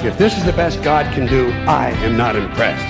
If 0.00 0.16
this 0.16 0.38
is 0.38 0.44
the 0.44 0.52
best 0.52 0.80
God 0.84 1.12
can 1.12 1.26
do, 1.26 1.50
I 1.66 1.90
am 2.04 2.16
not 2.16 2.36
impressed. 2.36 2.86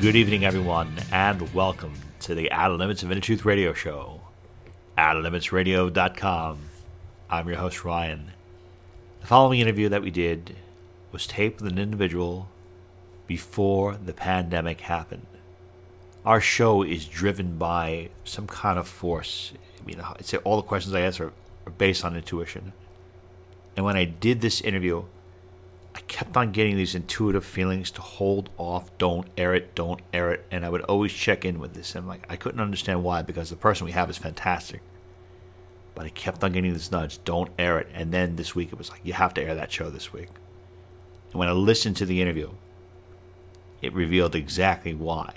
Good 0.00 0.14
evening, 0.14 0.44
everyone, 0.44 0.94
and 1.10 1.52
welcome 1.52 1.94
to 2.20 2.36
the 2.36 2.52
Outer 2.52 2.74
Limits 2.74 3.02
of 3.02 3.10
Inner 3.10 3.20
Truth 3.20 3.44
Radio 3.44 3.72
Show. 3.72 4.20
OuterLimitsRadio.com. 4.96 6.58
I'm 7.28 7.48
your 7.48 7.56
host, 7.56 7.84
Ryan. 7.84 8.30
The 9.20 9.26
following 9.26 9.58
interview 9.58 9.88
that 9.88 10.02
we 10.02 10.12
did 10.12 10.54
was 11.10 11.26
taped 11.26 11.60
with 11.60 11.72
an 11.72 11.78
individual 11.78 12.48
before 13.26 13.96
the 13.96 14.12
pandemic 14.12 14.82
happened. 14.82 15.26
Our 16.24 16.40
show 16.40 16.82
is 16.82 17.06
driven 17.06 17.56
by 17.56 18.10
some 18.24 18.46
kind 18.46 18.78
of 18.78 18.86
force. 18.86 19.52
I 19.80 19.86
mean, 19.86 20.00
I'd 20.00 20.26
say 20.26 20.38
all 20.38 20.56
the 20.56 20.62
questions 20.62 20.94
I 20.94 21.00
answer 21.00 21.32
are 21.66 21.72
based 21.72 22.04
on 22.04 22.14
intuition. 22.14 22.72
And 23.76 23.86
when 23.86 23.96
I 23.96 24.04
did 24.04 24.40
this 24.40 24.60
interview, 24.60 25.04
I 25.94 26.00
kept 26.00 26.36
on 26.36 26.52
getting 26.52 26.76
these 26.76 26.94
intuitive 26.94 27.44
feelings 27.44 27.90
to 27.92 28.00
hold 28.00 28.50
off, 28.58 28.96
don't 28.98 29.26
air 29.36 29.54
it, 29.54 29.74
don't 29.74 30.00
air 30.12 30.32
it, 30.32 30.46
and 30.50 30.64
I 30.64 30.68
would 30.68 30.82
always 30.82 31.12
check 31.12 31.44
in 31.44 31.58
with 31.58 31.74
this. 31.74 31.94
And 31.94 32.06
like 32.06 32.26
I 32.28 32.36
couldn't 32.36 32.60
understand 32.60 33.02
why 33.02 33.22
because 33.22 33.50
the 33.50 33.56
person 33.56 33.86
we 33.86 33.92
have 33.92 34.10
is 34.10 34.18
fantastic, 34.18 34.82
but 35.94 36.06
I 36.06 36.10
kept 36.10 36.44
on 36.44 36.52
getting 36.52 36.72
this 36.72 36.92
nudge, 36.92 37.22
don't 37.24 37.50
air 37.58 37.78
it. 37.78 37.88
And 37.92 38.12
then 38.12 38.36
this 38.36 38.54
week 38.54 38.72
it 38.72 38.78
was 38.78 38.90
like 38.90 39.00
you 39.02 39.14
have 39.14 39.34
to 39.34 39.42
air 39.42 39.54
that 39.54 39.72
show 39.72 39.90
this 39.90 40.12
week. 40.12 40.28
And 41.32 41.38
when 41.38 41.48
I 41.48 41.52
listened 41.52 41.96
to 41.98 42.06
the 42.06 42.20
interview, 42.20 42.50
it 43.82 43.92
revealed 43.94 44.34
exactly 44.34 44.94
why, 44.94 45.34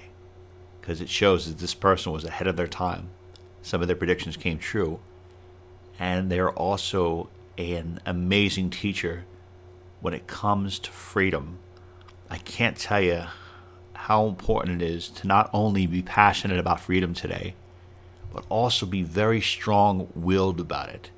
because 0.84 1.00
it 1.00 1.08
shows 1.08 1.48
that 1.48 1.60
this 1.60 1.74
person 1.74 2.12
was 2.12 2.26
ahead 2.26 2.46
of 2.46 2.58
their 2.58 2.68
time. 2.68 3.08
Some 3.62 3.82
of 3.82 3.88
their 3.88 3.96
predictions 3.96 4.36
came 4.36 4.60
true, 4.60 5.00
and 5.98 6.30
they're 6.30 6.52
also 6.52 7.30
an 7.58 8.02
amazing 8.06 8.70
teacher 8.70 9.24
when 10.02 10.14
it 10.14 10.28
comes 10.28 10.80
to 10.80 10.92
freedom, 10.92 11.60
I 12.30 12.38
can't 12.38 12.76
tell 12.76 13.00
you 13.00 13.24
how 13.94 14.28
important 14.28 14.82
it 14.82 14.86
is 14.86 15.08
to 15.08 15.26
not 15.28 15.50
only 15.54 15.88
be 15.88 16.02
passionate 16.02 16.60
about 16.60 16.82
freedom 16.82 17.14
today, 17.14 17.56
but 18.34 18.44
also 18.50 18.86
be 18.86 19.04
very 19.04 19.40
strong 19.40 20.10
willed 20.14 20.60
about 20.60 20.90
it. 20.90 21.12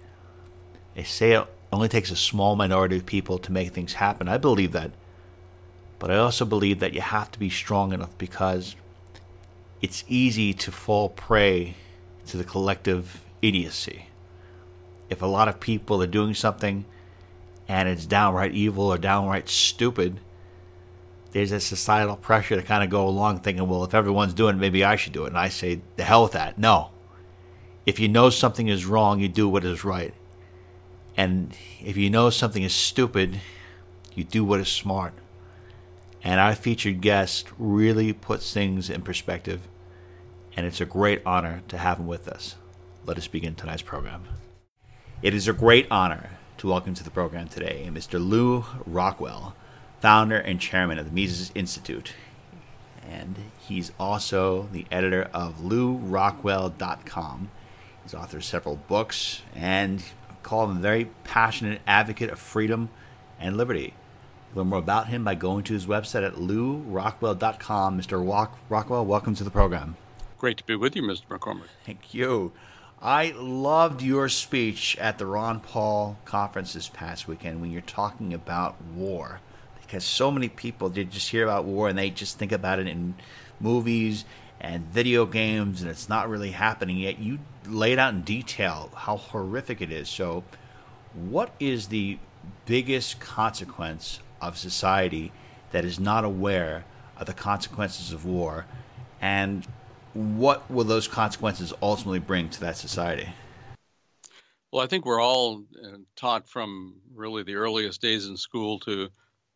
They 0.93 1.05
say 1.05 1.31
it 1.31 1.47
only 1.73 1.87
takes 1.87 2.11
a 2.11 2.15
small 2.15 2.55
minority 2.55 2.97
of 2.97 3.07
people 3.07 3.39
to 3.39 3.51
make 3.51 3.71
things 3.71 3.93
happen. 3.93 4.27
I 4.27 4.37
believe 4.37 4.73
that. 4.73 4.91
But 5.97 6.11
I 6.11 6.17
also 6.17 6.45
believe 6.45 6.79
that 6.81 6.93
you 6.93 7.01
have 7.01 7.31
to 7.31 7.39
be 7.39 7.49
strong 7.49 7.93
enough 7.93 8.15
because 8.19 8.75
it's 9.85 10.03
easy 10.07 10.51
to 10.51 10.71
fall 10.71 11.09
prey 11.09 11.75
to 12.25 12.37
the 12.37 12.43
collective 12.43 13.21
idiocy. 13.43 14.07
If 15.11 15.21
a 15.21 15.27
lot 15.27 15.47
of 15.47 15.59
people 15.59 16.01
are 16.01 16.07
doing 16.07 16.33
something 16.33 16.85
and 17.67 17.87
it's 17.87 18.07
downright 18.07 18.53
evil 18.53 18.85
or 18.85 18.97
downright 18.97 19.47
stupid, 19.47 20.21
there's 21.33 21.51
a 21.51 21.59
societal 21.59 22.15
pressure 22.15 22.55
to 22.55 22.63
kind 22.63 22.83
of 22.83 22.89
go 22.89 23.07
along 23.07 23.41
thinking, 23.41 23.69
well, 23.69 23.83
if 23.83 23.93
everyone's 23.93 24.33
doing 24.33 24.55
it, 24.55 24.59
maybe 24.59 24.83
I 24.83 24.95
should 24.95 25.13
do 25.13 25.25
it. 25.25 25.27
And 25.27 25.37
I 25.37 25.49
say, 25.49 25.81
the 25.97 26.03
hell 26.03 26.23
with 26.23 26.31
that. 26.31 26.57
No. 26.57 26.89
If 27.85 27.99
you 27.99 28.07
know 28.07 28.31
something 28.31 28.67
is 28.67 28.87
wrong, 28.87 29.19
you 29.19 29.27
do 29.27 29.47
what 29.47 29.63
is 29.63 29.85
right. 29.85 30.15
And 31.15 31.55
if 31.79 31.95
you 31.95 32.09
know 32.09 32.31
something 32.31 32.63
is 32.63 32.73
stupid, 32.73 33.39
you 34.15 34.23
do 34.23 34.43
what 34.43 34.59
is 34.59 34.67
smart. 34.67 35.13
And 36.23 36.39
our 36.39 36.55
featured 36.55 37.01
guest 37.01 37.49
really 37.59 38.13
puts 38.13 38.51
things 38.51 38.89
in 38.89 39.03
perspective. 39.03 39.61
And 40.55 40.65
it's 40.65 40.81
a 40.81 40.85
great 40.85 41.21
honor 41.25 41.61
to 41.67 41.77
have 41.77 41.99
him 41.99 42.07
with 42.07 42.27
us. 42.27 42.55
Let 43.05 43.17
us 43.17 43.27
begin 43.27 43.55
tonight's 43.55 43.81
program. 43.81 44.23
It 45.21 45.33
is 45.33 45.47
a 45.47 45.53
great 45.53 45.87
honor 45.91 46.29
to 46.57 46.67
welcome 46.69 46.93
to 46.93 47.03
the 47.03 47.09
program 47.09 47.47
today 47.47 47.89
Mr. 47.91 48.25
Lew 48.25 48.65
Rockwell, 48.85 49.55
founder 49.99 50.37
and 50.37 50.59
chairman 50.59 50.97
of 50.97 51.05
the 51.05 51.11
Mises 51.11 51.51
Institute. 51.55 52.13
And 53.07 53.35
he's 53.59 53.91
also 53.99 54.69
the 54.71 54.85
editor 54.91 55.29
of 55.33 55.57
lewrockwell.com. 55.59 57.51
He's 58.03 58.13
author 58.13 58.37
of 58.37 58.45
several 58.45 58.77
books 58.77 59.41
and 59.53 60.03
call 60.41 60.69
him 60.69 60.77
a 60.77 60.79
very 60.79 61.05
passionate 61.23 61.81
advocate 61.85 62.29
of 62.29 62.39
freedom 62.39 62.89
and 63.39 63.57
liberty. 63.57 63.93
Learn 64.53 64.67
more 64.67 64.79
about 64.79 65.07
him 65.07 65.23
by 65.23 65.35
going 65.35 65.63
to 65.65 65.73
his 65.73 65.85
website 65.85 66.25
at 66.25 66.35
lewrockwell.com. 66.35 67.99
Mr. 67.99 68.25
Rock- 68.27 68.57
Rockwell, 68.69 69.05
welcome 69.05 69.35
to 69.35 69.43
the 69.43 69.51
program. 69.51 69.97
Great 70.45 70.57
to 70.57 70.63
be 70.63 70.75
with 70.75 70.95
you, 70.95 71.01
Mr. 71.01 71.25
McCormick. 71.27 71.69
Thank 71.87 72.13
you. 72.13 72.51
I 73.01 73.33
loved 73.35 74.03
your 74.03 74.29
speech 74.29 74.95
at 74.97 75.17
the 75.17 75.25
Ron 75.25 75.59
Paul 75.59 76.19
conference 76.23 76.73
this 76.73 76.87
past 76.87 77.27
weekend 77.27 77.61
when 77.61 77.71
you're 77.71 77.81
talking 77.81 78.31
about 78.31 78.79
war. 78.79 79.39
Because 79.81 80.05
so 80.05 80.29
many 80.29 80.47
people 80.47 80.89
they 80.89 81.03
just 81.03 81.29
hear 81.29 81.45
about 81.45 81.65
war 81.65 81.89
and 81.89 81.97
they 81.97 82.11
just 82.11 82.37
think 82.37 82.51
about 82.51 82.77
it 82.77 82.85
in 82.85 83.15
movies 83.59 84.23
and 84.61 84.85
video 84.85 85.25
games 85.25 85.81
and 85.81 85.89
it's 85.89 86.09
not 86.09 86.29
really 86.29 86.51
happening 86.51 86.97
yet. 86.97 87.17
You 87.17 87.39
laid 87.65 87.97
out 87.97 88.13
in 88.13 88.21
detail 88.21 88.91
how 88.93 89.17
horrific 89.17 89.81
it 89.81 89.91
is. 89.91 90.09
So, 90.09 90.43
what 91.15 91.55
is 91.59 91.87
the 91.87 92.19
biggest 92.67 93.19
consequence 93.19 94.19
of 94.39 94.59
society 94.59 95.31
that 95.71 95.83
is 95.83 95.99
not 95.99 96.23
aware 96.23 96.85
of 97.17 97.25
the 97.25 97.33
consequences 97.33 98.13
of 98.13 98.25
war? 98.25 98.67
And 99.19 99.65
what 100.15 100.71
will 100.71 100.85
those 100.85 101.09
consequences 101.09 101.73
ultimately 101.81 102.19
bring 102.19 102.49
to 102.49 102.61
that 102.61 102.77
society? 102.77 103.29
Well, 104.71 104.83
I 104.83 104.87
think 104.87 105.05
we're 105.05 105.21
all 105.21 105.63
uh, 105.83 105.97
taught 106.15 106.47
from 106.47 106.95
really 107.13 107.43
the 107.43 107.55
earliest 107.55 108.01
days 108.01 108.27
in 108.27 108.37
school 108.37 108.79
to 108.81 109.09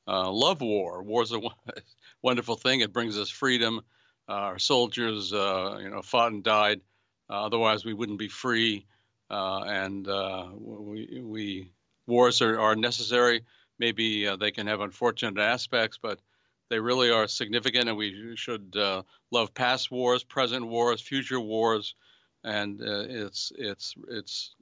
uh, 0.08 0.30
love 0.30 0.62
war. 0.62 1.02
War's 1.02 1.32
a 1.32 1.40
wonderful 2.22 2.56
thing. 2.56 2.82
It 2.82 2.94
brings 2.94 3.18
us 3.18 3.30
freedom. 3.30 3.82
Uh, 4.28 4.34
our 4.34 4.60
soldiers, 4.60 5.34
uh, 5.34 5.80
you 5.82 5.90
know, 5.90 6.02
fought 6.02 6.34
and 6.34 6.44
died. 6.44 6.82
Uh, 7.30 7.46
otherwise, 7.46 7.86
we 7.86 7.94
wouldn't 7.94 8.20
be 8.20 8.28
free. 8.28 8.86
Uh, 9.30 9.64
and 9.66 10.08
we, 10.58 11.22
we, 11.24 11.72
wars 12.06 12.42
are, 12.42 12.60
are 12.60 12.76
necessary. 12.76 13.42
Maybe 13.78 14.28
they 14.38 14.52
can 14.52 14.68
have 14.68 14.82
unfortunate 14.82 15.42
aspects, 15.42 15.98
but 16.02 16.20
they 16.70 16.80
really 16.80 17.10
are 17.10 17.28
significant, 17.28 17.90
and 17.90 17.98
we 17.98 18.36
should 18.36 18.76
uh, 18.76 19.04
love 19.32 19.54
past 19.54 19.92
wars, 19.92 20.24
present 20.24 20.66
wars, 20.68 21.02
future 21.02 21.40
wars, 21.40 21.96
and 22.44 22.82
uh, 22.82 23.06
it's, 23.08 23.52
it's 23.58 23.96
it's 24.08 24.56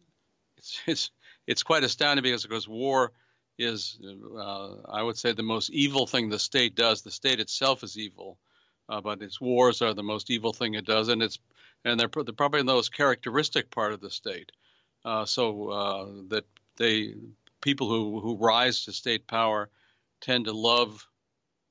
it's 0.57 0.81
it's 0.87 1.11
it's 1.45 1.63
quite 1.63 1.83
astounding 1.83 2.23
because 2.23 2.43
because 2.43 2.67
war 2.67 3.11
is 3.57 3.99
uh, 4.37 4.75
I 4.89 5.03
would 5.03 5.17
say 5.17 5.33
the 5.33 5.43
most 5.43 5.69
evil 5.71 6.07
thing 6.07 6.29
the 6.29 6.39
state 6.39 6.75
does. 6.75 7.01
The 7.01 7.11
state 7.11 7.39
itself 7.39 7.83
is 7.83 7.97
evil, 7.97 8.37
uh, 8.89 9.01
but 9.01 9.21
its 9.21 9.41
wars 9.41 9.81
are 9.81 9.93
the 9.93 10.03
most 10.03 10.29
evil 10.29 10.53
thing 10.53 10.75
it 10.75 10.85
does, 10.85 11.09
and 11.09 11.21
it's 11.21 11.39
and 11.83 11.99
they're, 11.99 12.09
they're 12.09 12.33
probably 12.33 12.61
the 12.61 12.65
most 12.65 12.93
characteristic 12.93 13.69
part 13.69 13.93
of 13.93 14.01
the 14.01 14.09
state. 14.09 14.51
Uh, 15.05 15.25
so 15.25 15.69
uh, 15.69 16.05
that 16.29 16.45
they 16.77 17.15
people 17.61 17.87
who 17.89 18.19
who 18.19 18.37
rise 18.37 18.85
to 18.85 18.91
state 18.93 19.27
power 19.27 19.69
tend 20.21 20.45
to 20.45 20.53
love 20.53 21.07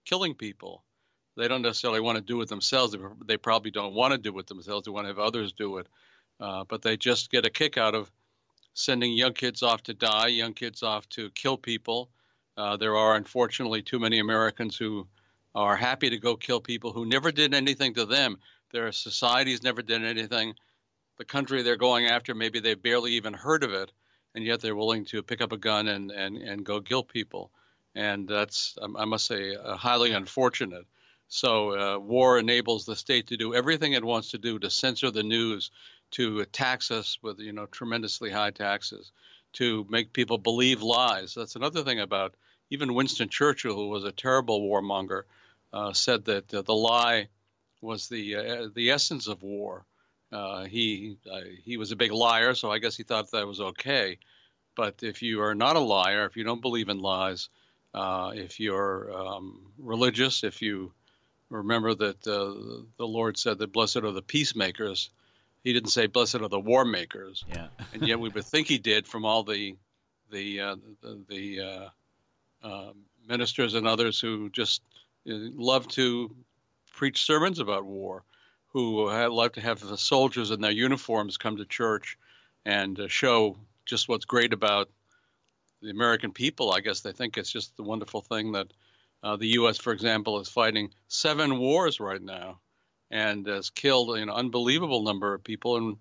killing 0.07 0.35
people. 0.35 0.83
They 1.37 1.49
don't 1.49 1.63
necessarily 1.63 2.01
want 2.01 2.17
to 2.17 2.23
do 2.23 2.41
it 2.41 2.49
themselves. 2.49 2.97
They 3.27 3.37
probably 3.37 3.71
don't 3.71 3.93
want 3.93 4.13
to 4.13 4.19
do 4.19 4.39
it 4.39 4.47
themselves. 4.47 4.87
They 4.87 4.91
want 4.91 5.05
to 5.05 5.09
have 5.09 5.19
others 5.19 5.53
do 5.53 5.77
it. 5.79 5.87
Uh, 6.41 6.65
but 6.65 6.81
they 6.81 6.97
just 6.97 7.31
get 7.31 7.45
a 7.45 7.51
kick 7.51 7.77
out 7.77 7.95
of 7.95 8.11
sending 8.73 9.13
young 9.13 9.35
kids 9.35 9.63
off 9.63 9.83
to 9.85 9.95
die, 9.95 10.29
young 10.29 10.55
kids 10.55 10.83
off 10.83 11.09
to 11.11 11.31
kill 11.31 11.59
people. 11.59 12.11
Uh, 12.57 12.77
there 12.77 12.97
are 12.97 13.17
unfortunately 13.17 13.83
too 13.83 13.99
many 13.99 14.19
Americans 14.19 14.77
who 14.77 15.07
are 15.55 15.77
happy 15.77 16.11
to 16.11 16.19
go 16.19 16.37
kill 16.37 16.61
people 16.61 16.93
who 16.93 17.07
never 17.07 17.31
did 17.31 17.55
anything 17.55 17.95
to 17.95 18.07
them. 18.07 18.39
Their 18.73 18.93
societies 18.93 19.63
never 19.63 19.83
did 19.83 20.05
anything. 20.05 20.55
The 21.19 21.25
country 21.25 21.63
they're 21.63 21.77
going 21.77 22.07
after, 22.07 22.35
maybe 22.35 22.61
they've 22.61 22.83
barely 22.83 23.13
even 23.13 23.33
heard 23.33 23.65
of 23.65 23.73
it, 23.73 23.93
and 24.35 24.45
yet 24.45 24.61
they're 24.61 24.77
willing 24.77 25.07
to 25.07 25.23
pick 25.23 25.41
up 25.41 25.53
a 25.53 25.57
gun 25.57 25.89
and, 25.89 26.11
and, 26.11 26.37
and 26.37 26.65
go 26.65 26.81
kill 26.81 27.03
people 27.03 27.51
and 27.97 28.29
that's 28.29 28.77
I 28.83 29.07
must 29.07 29.27
say 29.27 29.57
uh, 29.57 29.77
highly 29.77 30.13
unfortunate. 30.13 30.87
So 31.29 31.97
uh, 31.97 31.99
war 31.99 32.39
enables 32.39 32.85
the 32.85 32.95
state 32.95 33.29
to 33.29 33.37
do 33.37 33.55
everything 33.55 33.95
it 33.95 34.05
wants 34.05 34.31
to 34.31 34.39
do 34.39 34.59
to 34.59 34.71
censor 34.71 35.11
the 35.11 35.25
news, 35.25 35.71
to 36.13 36.45
tax 36.45 36.91
us 36.91 37.19
with 37.23 37.41
you 37.41 37.53
know 37.53 37.67
tremendously 37.67 38.31
high 38.31 38.51
taxes, 38.51 39.11
to 39.55 39.87
make 39.89 40.13
people 40.13 40.39
believe 40.39 40.83
lies. 40.83 41.35
That's 41.35 41.57
another 41.57 41.83
thing 41.83 41.99
about 41.99 42.35
even 42.71 42.95
Winston 42.95 43.31
Churchill, 43.31 43.75
who 43.75 43.89
was 43.89 44.05
a 44.05 44.13
terrible 44.13 44.61
warmonger, 44.61 45.23
uh, 45.73 45.95
said 45.95 46.27
that 46.27 46.53
uh, 46.53 46.63
the 46.63 46.75
lie 46.75 47.29
was 47.81 48.09
the 48.09 48.37
uh, 48.37 48.69
the 48.75 48.91
essence 48.91 49.27
of 49.27 49.43
war. 49.43 49.87
Uh, 50.31 50.65
he 50.65 51.17
he 51.65 51.79
was 51.79 51.93
a 51.93 51.97
big 51.97 52.13
liar, 52.13 52.55
so 52.55 52.71
I 52.71 52.79
guess 52.79 52.95
he 52.97 53.05
thought 53.05 53.31
that 53.31 53.47
was 53.47 53.61
okay. 53.61 54.19
But 54.77 55.03
if 55.03 55.23
you 55.23 55.41
are 55.41 55.55
not 55.55 55.77
a 55.77 55.81
liar, 55.81 56.27
if 56.27 56.37
you 56.37 56.45
don't 56.45 56.61
believe 56.61 56.91
in 56.91 56.99
lies, 56.99 57.49
uh, 57.97 58.33
if 58.35 58.61
you're 58.61 59.11
um, 59.13 59.73
religious, 59.79 60.45
if 60.45 60.61
you 60.61 60.93
remember 61.49 61.95
that 61.95 62.23
the 62.23 62.87
Lord 62.99 63.39
said 63.39 63.59
that 63.59 63.73
blessed 63.73 63.99
are 63.99 64.13
the 64.13 64.23
peacemakers, 64.23 65.11
he 65.65 65.73
didn't 65.73 65.91
say 65.91 66.07
blessed 66.07 66.37
are 66.37 66.49
the 66.49 66.61
war 66.61 66.85
makers. 66.85 67.45
Yeah. 67.49 67.69
and 67.95 68.07
yet 68.07 68.21
we 68.21 68.29
would 68.29 68.45
think 68.45 68.69
he 68.69 68.79
did 68.79 69.07
from 69.07 69.25
all 69.25 69.43
the 69.43 69.77
the 70.31 70.61
uh, 70.61 70.77
the, 71.03 71.25
the 71.29 71.61
uh, 71.61 71.89
uh, 72.67 72.93
ministers 73.27 73.75
and 73.75 73.87
others 73.87 74.21
who 74.21 74.51
just 74.51 74.83
uh, 75.29 75.35
love 75.55 75.89
to 75.89 76.35
preach 76.93 77.25
sermons 77.25 77.59
about 77.59 77.85
war, 77.85 78.25
who 78.69 79.11
love 79.11 79.53
to 79.53 79.61
have 79.61 79.81
the 79.81 79.99
soldiers 79.99 80.51
in 80.51 80.61
their 80.61 80.71
uniforms 80.71 81.37
come 81.37 81.57
to 81.57 81.65
church 81.65 82.19
and 82.65 83.01
uh, 83.01 83.09
show 83.09 83.57
just 83.87 84.09
what's 84.09 84.25
great 84.25 84.53
about 84.53 84.91
the 85.87 85.93
American 85.93 86.33
people. 86.33 86.73
I 86.73 86.81
guess 86.81 87.01
they 87.01 87.13
think 87.13 87.39
it's 87.39 87.51
just 87.51 87.77
the 87.77 87.83
wonderful 87.83 88.21
thing 88.21 88.53
that 88.53 88.67
uh, 89.23 89.37
the 89.37 89.49
U.S., 89.61 89.79
for 89.79 89.93
example, 89.93 90.41
is 90.41 90.49
fighting 90.49 90.91
seven 91.09 91.59
wars 91.59 92.01
right 92.01 92.21
now 92.21 92.59
and 93.11 93.47
has 93.47 93.71
killed 93.71 94.17
an 94.17 94.29
unbelievable 94.29 95.03
number 95.03 95.33
of 95.33 95.45
people, 95.45 95.77
and 95.77 95.97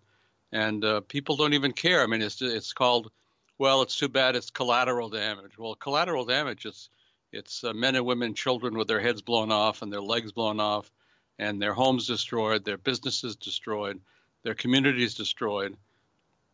and 0.51 0.83
uh, 0.83 1.01
people 1.01 1.35
don't 1.35 1.53
even 1.53 1.71
care. 1.71 2.01
I 2.01 2.07
mean, 2.07 2.21
it's 2.21 2.41
it's 2.41 2.73
called, 2.73 3.11
well, 3.57 3.83
it's 3.83 3.97
too 3.97 4.09
bad 4.09 4.35
it's 4.35 4.49
collateral 4.49 5.09
damage. 5.09 5.57
Well, 5.57 5.75
collateral 5.75 6.25
damage 6.25 6.65
is 6.65 6.89
it's 7.31 7.63
uh, 7.63 7.73
men 7.73 7.95
and 7.95 8.05
women, 8.05 8.33
children 8.33 8.77
with 8.77 8.87
their 8.87 8.99
heads 9.01 9.21
blown 9.21 9.51
off 9.51 9.81
and 9.81 9.93
their 9.93 10.01
legs 10.01 10.31
blown 10.31 10.59
off, 10.59 10.91
and 11.37 11.61
their 11.61 11.73
homes 11.73 12.07
destroyed, 12.07 12.65
their 12.65 12.77
businesses 12.77 13.35
destroyed, 13.35 14.01
their 14.43 14.55
communities 14.55 15.13
destroyed. 15.13 15.77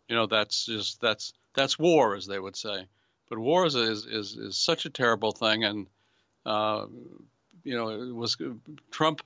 You 0.09 0.15
know, 0.15 0.27
that's 0.27 0.65
just 0.65 0.99
that's 0.99 1.31
that's 1.55 1.79
war, 1.79 2.15
as 2.15 2.27
they 2.27 2.39
would 2.39 2.57
say. 2.57 2.87
But 3.31 3.39
war 3.39 3.65
is 3.65 3.75
is 3.75 4.05
is, 4.05 4.35
is 4.35 4.57
such 4.57 4.85
a 4.85 4.89
terrible 4.89 5.31
thing, 5.31 5.63
and 5.63 5.87
uh, 6.45 6.85
you 7.63 7.77
know, 7.77 7.87
it 7.87 8.13
was 8.13 8.35
Trump 8.91 9.21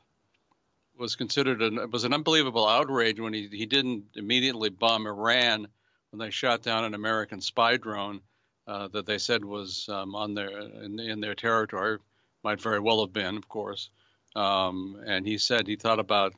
was 0.95 1.15
considered 1.15 1.63
an 1.63 1.89
was 1.89 2.03
an 2.03 2.13
unbelievable 2.13 2.67
outrage 2.67 3.19
when 3.19 3.33
he 3.33 3.47
he 3.47 3.65
didn't 3.65 4.03
immediately 4.13 4.69
bomb 4.69 5.07
Iran 5.07 5.67
when 6.11 6.19
they 6.19 6.29
shot 6.29 6.61
down 6.61 6.83
an 6.83 6.93
American 6.93 7.41
spy 7.41 7.77
drone 7.77 8.21
uh, 8.67 8.89
that 8.89 9.07
they 9.07 9.17
said 9.17 9.43
was 9.43 9.89
um, 9.89 10.13
on 10.13 10.35
their 10.35 10.55
in, 10.55 10.99
in, 10.99 11.19
their 11.19 11.33
territory 11.33 11.97
might 12.43 12.61
very 12.61 12.79
well 12.79 13.01
have 13.01 13.11
been, 13.11 13.35
of 13.35 13.49
course. 13.49 13.89
Um, 14.35 15.01
and 15.03 15.25
he 15.25 15.39
said 15.39 15.65
he 15.65 15.77
thought 15.77 15.99
about 15.99 16.35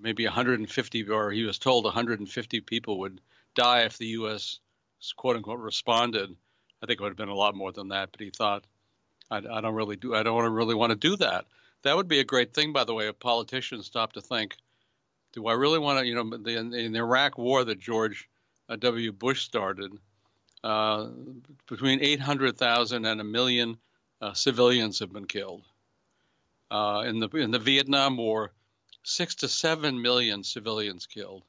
maybe 0.00 0.24
150 0.24 1.10
or 1.10 1.30
he 1.30 1.42
was 1.42 1.58
told 1.58 1.84
150 1.84 2.60
people 2.62 3.00
would 3.00 3.20
die 3.54 3.82
if 3.82 3.98
the 3.98 4.06
U.S. 4.06 4.60
quote 5.18 5.36
unquote 5.36 5.60
responded. 5.60 6.34
I 6.82 6.86
think 6.86 7.00
it 7.00 7.02
would 7.02 7.10
have 7.10 7.16
been 7.16 7.28
a 7.28 7.34
lot 7.34 7.54
more 7.54 7.72
than 7.72 7.88
that, 7.88 8.10
but 8.12 8.20
he 8.20 8.30
thought 8.30 8.64
I, 9.30 9.38
I 9.38 9.60
don't 9.60 9.74
really 9.74 9.96
do 9.96 10.14
I 10.14 10.22
don't 10.22 10.52
really 10.52 10.74
want 10.74 10.90
to 10.90 10.96
do 10.96 11.16
that. 11.16 11.46
That 11.82 11.96
would 11.96 12.08
be 12.08 12.20
a 12.20 12.24
great 12.24 12.52
thing, 12.52 12.72
by 12.72 12.84
the 12.84 12.94
way, 12.94 13.08
if 13.08 13.18
politicians 13.18 13.86
stop 13.86 14.12
to 14.12 14.20
think, 14.20 14.56
do 15.32 15.46
I 15.46 15.54
really 15.54 15.78
want 15.78 16.00
to, 16.00 16.06
you 16.06 16.14
know, 16.14 16.36
the, 16.36 16.58
in 16.58 16.92
the 16.92 16.98
Iraq 16.98 17.38
war 17.38 17.64
that 17.64 17.80
George 17.80 18.28
uh, 18.68 18.76
W. 18.76 19.12
Bush 19.12 19.44
started, 19.44 19.92
uh, 20.62 21.08
between 21.66 22.00
800,000 22.02 23.06
and 23.06 23.20
a 23.20 23.24
million 23.24 23.78
uh, 24.20 24.34
civilians 24.34 24.98
have 24.98 25.12
been 25.12 25.26
killed. 25.26 25.64
Uh, 26.70 27.04
in 27.06 27.18
the 27.18 27.28
in 27.30 27.50
the 27.50 27.58
Vietnam 27.58 28.16
War, 28.16 28.52
six 29.02 29.34
to 29.36 29.48
seven 29.48 30.00
million 30.00 30.44
civilians 30.44 31.06
killed, 31.06 31.42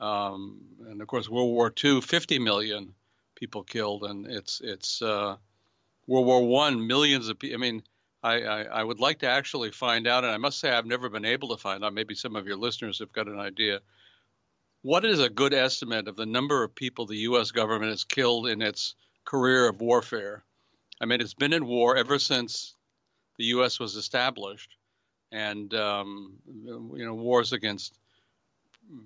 um, 0.00 0.60
and 0.86 1.00
of 1.00 1.08
course 1.08 1.30
World 1.30 1.50
War 1.50 1.72
II, 1.82 2.02
50 2.02 2.38
million 2.40 2.94
people 3.40 3.64
killed, 3.64 4.04
and 4.04 4.26
it's 4.26 4.60
it's 4.60 5.02
uh, 5.02 5.36
World 6.06 6.26
War 6.26 6.46
One, 6.46 6.86
millions 6.86 7.28
of 7.28 7.38
people. 7.38 7.56
I 7.56 7.58
mean, 7.58 7.82
I, 8.22 8.42
I, 8.42 8.62
I, 8.62 8.84
would 8.84 9.00
like 9.00 9.20
to 9.20 9.28
actually 9.28 9.72
find 9.72 10.06
out, 10.06 10.24
and 10.24 10.32
I 10.32 10.36
must 10.36 10.60
say 10.60 10.70
I've 10.70 10.86
never 10.86 11.08
been 11.08 11.24
able 11.24 11.48
to 11.48 11.56
find 11.56 11.82
out. 11.82 11.94
Maybe 11.94 12.14
some 12.14 12.36
of 12.36 12.46
your 12.46 12.58
listeners 12.58 12.98
have 12.98 13.12
got 13.12 13.26
an 13.26 13.40
idea. 13.40 13.80
What 14.82 15.04
is 15.04 15.20
a 15.20 15.30
good 15.30 15.54
estimate 15.54 16.06
of 16.06 16.16
the 16.16 16.26
number 16.26 16.62
of 16.62 16.74
people 16.74 17.06
the 17.06 17.16
U.S. 17.16 17.50
government 17.50 17.90
has 17.90 18.04
killed 18.04 18.46
in 18.46 18.62
its 18.62 18.94
career 19.24 19.68
of 19.68 19.80
warfare? 19.80 20.44
I 21.00 21.06
mean, 21.06 21.20
it's 21.20 21.34
been 21.34 21.54
in 21.54 21.66
war 21.66 21.96
ever 21.96 22.18
since 22.18 22.74
the 23.38 23.44
U.S. 23.46 23.80
was 23.80 23.96
established, 23.96 24.76
and 25.32 25.72
um, 25.72 26.34
you 26.46 27.06
know, 27.06 27.14
wars 27.14 27.54
against 27.54 27.98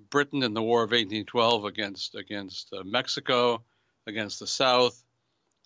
Britain 0.09 0.43
in 0.43 0.53
the 0.53 0.61
War 0.61 0.79
of 0.79 0.91
1812, 0.91 1.65
against 1.65 2.15
against 2.15 2.73
uh, 2.73 2.83
Mexico, 2.83 3.63
against 4.07 4.39
the 4.39 4.47
South, 4.47 5.03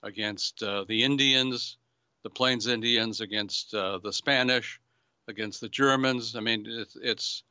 against 0.03 0.63
uh, 0.63 0.85
the 0.87 1.03
Indians 1.03 1.77
the 2.23 2.29
Plains 2.29 2.67
Indians 2.67 3.21
against 3.21 3.73
uh, 3.73 3.99
the 4.03 4.11
Spanish, 4.11 4.79
against 5.27 5.61
the 5.61 5.69
Germans. 5.69 6.35
I 6.35 6.41
mean, 6.41 6.65
it's, 6.67 6.97
it's, 7.01 7.43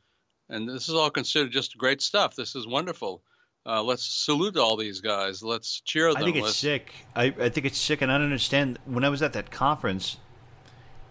and 0.49 0.69
this 0.69 0.89
is 0.89 0.95
all 0.95 1.11
considered 1.11 1.53
just 1.53 1.77
great 1.79 2.03
stuff. 2.03 2.37
This 2.37 2.55
is 2.55 2.67
wonderful. 2.67 3.23
Uh, 3.67 3.83
let's 3.83 4.05
salute 4.05 4.57
all 4.57 4.77
these 4.77 5.01
guys. 5.01 5.43
Let's 5.43 5.81
cheer 5.81 6.13
them. 6.13 6.23
I 6.23 6.25
think 6.25 6.37
it's 6.37 6.45
let's... 6.45 6.57
sick. 6.57 6.93
I, 7.15 7.25
I 7.39 7.49
think 7.49 7.67
it's 7.67 7.79
sick, 7.79 8.03
and 8.03 8.11
I 8.11 8.17
don't 8.17 8.25
understand. 8.25 8.79
When 8.87 9.05
I 9.05 9.09
was 9.09 9.23
at 9.23 9.33
that 9.35 9.51
conference, 9.51 10.17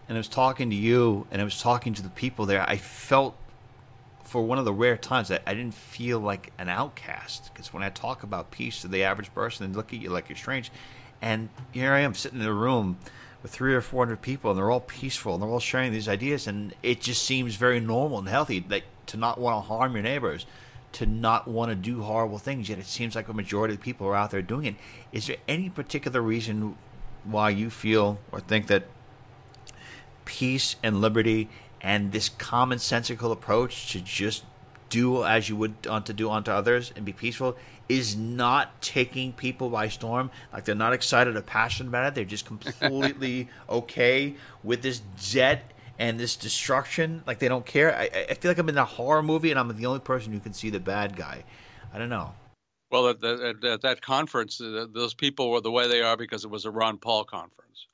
and 0.08 0.18
I 0.18 0.20
was 0.20 0.28
talking 0.28 0.70
to 0.70 0.76
you, 0.76 1.28
and 1.30 1.42
I 1.42 1.44
was 1.44 1.62
talking 1.62 1.94
to 1.96 2.02
the 2.02 2.10
people 2.10 2.46
there, 2.46 2.68
I 2.68 2.78
felt 2.78 3.38
for 4.28 4.44
one 4.44 4.60
of 4.60 4.66
the 4.66 4.74
rare 4.74 4.98
times 4.98 5.30
that 5.30 5.42
I 5.48 5.54
didn't 5.54 5.74
feel 5.74 6.20
like 6.20 6.52
an 6.58 6.68
outcast. 6.68 7.50
Because 7.54 7.74
when 7.74 7.82
I 7.82 7.90
talk 7.90 8.24
about 8.24 8.52
peace 8.52 8.82
to 8.82 8.90
the 8.90 9.04
average 9.04 9.34
person, 9.34 9.72
they 9.72 9.76
look 9.76 9.94
at 9.94 10.02
you 10.02 10.10
like 10.10 10.28
you're 10.28 10.36
strange. 10.36 10.70
And 11.22 11.48
here 11.72 11.94
I 11.94 12.02
am 12.02 12.14
sitting 12.14 12.42
in 12.42 12.46
a 12.46 12.54
room 12.54 12.98
with 13.42 13.52
three 13.52 13.74
or 13.74 13.80
four 13.80 14.06
hundred 14.06 14.22
people, 14.22 14.52
and 14.52 14.58
they're 14.58 14.70
all 14.70 14.82
peaceful, 14.82 15.34
and 15.34 15.42
they're 15.42 15.50
all 15.50 15.62
sharing 15.62 15.94
these 15.94 16.10
ideas, 16.10 16.46
and 16.46 16.74
it 16.84 17.00
just 17.00 17.24
seems 17.24 17.56
very 17.56 17.80
normal 17.80 18.20
and 18.20 18.28
healthy, 18.28 18.66
like 18.70 18.84
to 19.06 19.16
not 19.16 19.40
want 19.40 19.56
to 19.56 19.68
harm 19.68 19.94
your 19.94 20.04
neighbors, 20.04 20.46
to 20.92 21.06
not 21.06 21.48
want 21.48 21.70
to 21.70 21.76
do 21.76 22.02
horrible 22.02 22.38
things. 22.38 22.68
Yet 22.68 22.80
it 22.80 22.86
seems 22.86 23.16
like 23.16 23.30
a 23.30 23.34
majority 23.34 23.76
of 23.76 23.80
the 23.80 23.84
people 23.84 24.08
are 24.08 24.16
out 24.16 24.32
there 24.32 24.42
doing 24.42 24.66
it. 24.66 24.76
Is 25.14 25.28
there 25.28 25.38
any 25.48 25.70
particular 25.70 26.22
reason 26.22 26.76
why 27.24 27.52
you 27.52 27.70
feel 27.70 28.20
or 28.32 28.42
think 28.42 28.68
that 28.68 28.84
peace 30.26 30.76
and 30.84 31.00
liberty 31.00 31.48
and 31.82 32.12
this 32.12 32.30
commonsensical 32.30 33.32
approach 33.32 33.92
to 33.92 34.02
just 34.02 34.44
do 34.90 35.24
as 35.26 35.50
you 35.50 35.56
would 35.56 35.86
want 35.86 36.06
to 36.06 36.14
do 36.14 36.30
unto 36.30 36.52
others 36.52 36.94
and 36.96 37.06
be 37.06 37.14
peaceful 37.14 37.58
is 37.90 38.16
not 38.16 38.82
taking 38.82 39.34
people 39.34 39.70
by 39.70 39.88
storm. 39.88 40.30
Like 40.52 40.66
they're 40.66 40.76
not 40.76 40.94
excited 40.94 41.36
or 41.36 41.42
passionate 41.42 41.90
about 41.90 42.08
it. 42.08 42.16
They're 42.16 42.26
just 42.26 42.46
completely 42.46 43.50
okay 43.70 44.36
with 44.64 44.82
this 44.82 45.02
jet 45.18 45.72
and 46.00 46.20
this 46.20 46.36
destruction. 46.36 47.24
Like 47.26 47.40
they 47.40 47.48
don't 47.48 47.66
care. 47.66 47.96
I, 47.96 48.10
I 48.30 48.34
feel 48.34 48.52
like 48.52 48.58
I'm 48.58 48.70
in 48.70 48.78
a 48.78 48.86
horror 48.86 49.24
movie 49.24 49.52
and 49.52 49.60
I'm 49.60 49.76
the 49.76 49.86
only 49.86 50.00
person 50.00 50.34
who 50.34 50.40
can 50.40 50.54
see 50.54 50.70
the 50.70 50.80
bad 50.80 51.16
guy. 51.16 51.44
I 51.94 51.98
don't 51.98 52.10
know. 52.10 52.34
Well, 52.90 53.10
at, 53.10 53.24
at, 53.24 53.64
at 53.64 53.82
that 53.82 54.02
conference, 54.02 54.62
uh, 54.62 54.86
those 54.94 55.14
people 55.14 55.52
were 55.52 55.62
the 55.62 55.72
way 55.72 55.88
they 55.88 56.02
are 56.02 56.16
because 56.16 56.46
it 56.46 56.50
was 56.50 56.66
a 56.66 56.72
Ron 56.72 56.98
Paul 56.98 57.26
conference, 57.26 57.88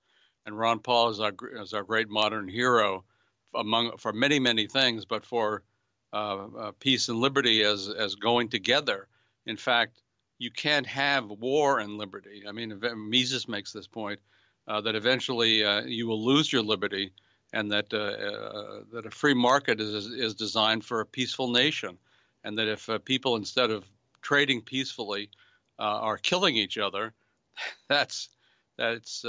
and 0.46 0.58
Ron 0.58 0.80
Paul 0.80 1.10
is 1.10 1.20
our 1.20 1.34
is 1.60 1.74
our 1.74 1.82
great 1.84 2.10
modern 2.10 2.48
hero 2.48 3.04
among 3.55 3.98
for 3.98 4.13
many 4.13 4.39
many 4.39 4.67
things, 4.67 5.05
but 5.05 5.25
for 5.25 5.63
uh, 6.13 6.48
uh, 6.57 6.72
peace 6.79 7.10
and 7.10 7.19
liberty 7.19 7.63
as 7.63 7.89
as 7.89 8.15
going 8.15 8.50
together 8.50 9.07
in 9.45 9.57
fact, 9.57 10.01
you 10.38 10.51
can't 10.51 10.88
have 10.88 11.29
war 11.29 11.79
and 11.79 11.98
liberty. 11.98 12.43
I 12.48 12.51
mean, 12.51 12.79
Mises 12.95 13.48
makes 13.48 13.72
this 13.72 13.88
point 13.88 14.19
uh, 14.67 14.81
that 14.81 14.95
eventually 14.95 15.63
uh, 15.63 15.83
you 15.83 16.07
will 16.07 16.24
lose 16.24 16.51
your 16.51 16.63
liberty, 16.63 17.12
and 17.51 17.72
that 17.72 17.93
uh, 17.93 17.98
uh 17.98 18.83
that 18.93 19.05
a 19.05 19.12
free 19.12 19.33
market 19.33 19.79
is 19.79 20.07
is 20.07 20.33
designed 20.33 20.86
for 20.86 21.01
a 21.01 21.05
peaceful 21.05 21.50
nation, 21.50 21.98
and 22.43 22.57
that 22.57 22.67
if 22.67 22.89
people 23.05 23.36
instead 23.36 23.69
of 23.69 23.86
trading 24.22 24.62
peacefully 24.62 25.29
are 25.79 26.17
killing 26.17 26.55
each 26.55 26.77
other, 26.77 27.13
that's 27.89 28.29
that's 28.77 29.25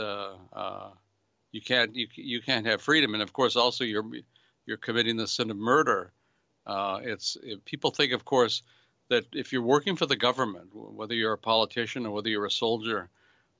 you 1.55 1.61
can't 1.61 1.95
you 1.95 2.09
you 2.17 2.43
can't 2.43 2.67
have 2.67 2.83
freedom, 2.83 3.15
and 3.15 3.23
of 3.23 3.33
course 3.33 3.55
also 3.55 3.85
you're 3.85 4.05
you're 4.67 4.77
committing 4.77 5.17
the 5.17 5.29
sin 5.29 5.51
of 5.53 5.57
murder. 5.57 6.13
it's 6.67 7.37
it, 7.43 7.65
people 7.65 7.91
think, 7.93 8.13
of 8.13 8.25
course 8.25 8.63
that 9.09 9.25
if 9.33 9.53
you're 9.53 9.63
working 9.63 9.95
for 9.95 10.07
the 10.07 10.17
government, 10.17 10.71
whether 10.75 11.15
you're 11.15 11.35
a 11.35 11.39
politician 11.39 12.07
or 12.07 12.11
whether 12.11 12.29
you're 12.29 12.47
a 12.47 12.51
soldier, 12.51 13.09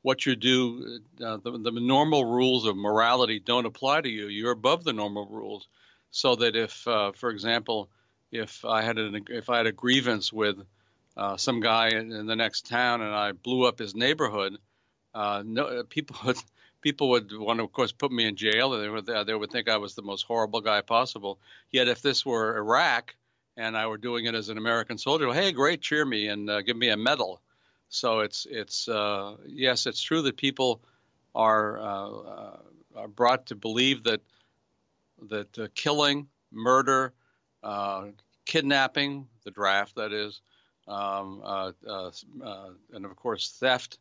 what 0.03 0.27
you 0.27 0.35
do, 0.35 1.01
uh, 1.25 1.37
the, 1.37 1.53
the, 1.53 1.71
normal 1.73 2.25
rules 2.25 2.67
of 2.67 2.77
morality 2.77 3.39
don't 3.39 3.67
apply 3.67 4.01
to 4.01 4.09
you. 4.09 4.27
You're 4.27 4.53
above 4.53 4.83
the 4.83 4.93
normal 4.93 5.27
rules. 5.27 5.69
So 6.11 6.35
that 6.37 6.57
if, 6.57 6.87
uh, 6.89 7.13
for 7.13 7.31
example, 7.31 7.91
if 8.33 8.65
I 8.65 8.83
had 8.83 8.99
an 8.99 9.25
if 9.29 9.51
I 9.51 9.59
had 9.59 9.67
a 9.67 9.73
grievance 9.73 10.33
with 10.33 10.57
uh, 11.17 11.37
some 11.37 11.61
guy 11.61 11.89
in, 11.89 12.27
the 12.27 12.37
next 12.37 12.67
town 12.67 13.03
and 13.03 13.15
I 13.15 13.33
blew 13.33 13.67
up 13.67 13.79
his 13.79 13.95
neighborhood, 13.95 14.59
uh, 15.15 15.43
no 15.45 15.85
people 15.85 16.17
would 16.25 16.39
people 16.85 17.09
would 17.09 17.33
want 17.37 17.59
to, 17.59 17.65
of 17.65 17.73
course, 17.73 17.93
put 17.93 18.13
me 18.13 18.27
in 18.27 18.37
jail. 18.37 18.71
They 18.71 18.91
would 18.91 19.07
they 19.07 19.35
would 19.35 19.51
think 19.51 19.69
I 19.69 19.79
was 19.79 19.95
the 19.95 20.03
most 20.03 20.27
horrible 20.27 20.61
guy 20.61 20.83
possible. 20.83 21.41
Yet 21.71 21.89
if 21.89 22.03
this 22.03 22.27
were 22.27 22.59
Iraq 22.59 23.17
and 23.57 23.75
I 23.75 23.87
were 23.87 23.97
doing 23.97 24.27
it 24.27 24.35
as 24.35 24.51
an 24.51 24.59
American 24.59 24.99
soldier, 24.99 25.27
well, 25.27 25.35
hey, 25.35 25.51
great, 25.51 25.81
cheer 25.81 26.05
me 26.05 26.29
and 26.29 26.51
uh, 26.51 26.61
give 26.61 26.77
me 26.77 26.91
a 26.91 26.97
medal. 26.97 27.41
So 27.89 28.21
it's 28.21 28.47
it's 28.51 28.87
uh, 28.87 29.37
yes, 29.47 29.87
it's 29.87 30.03
true 30.03 30.21
that 30.23 30.37
people 30.37 30.83
are 31.35 31.81
uh, 31.81 32.11
uh, 32.11 32.57
are 32.97 33.09
brought 33.09 33.47
to 33.47 33.55
believe 33.55 34.05
that 34.05 34.21
that 35.31 35.59
uh, 35.59 35.69
killing, 35.75 36.29
murder, 36.53 37.15
kidnapping, 38.45 39.27
the 39.45 39.51
draft 39.51 39.97
that 39.97 40.13
is, 40.13 40.43
um, 40.87 41.41
and 42.93 43.07
of 43.07 43.17
course 43.17 43.57
theft, 43.59 43.99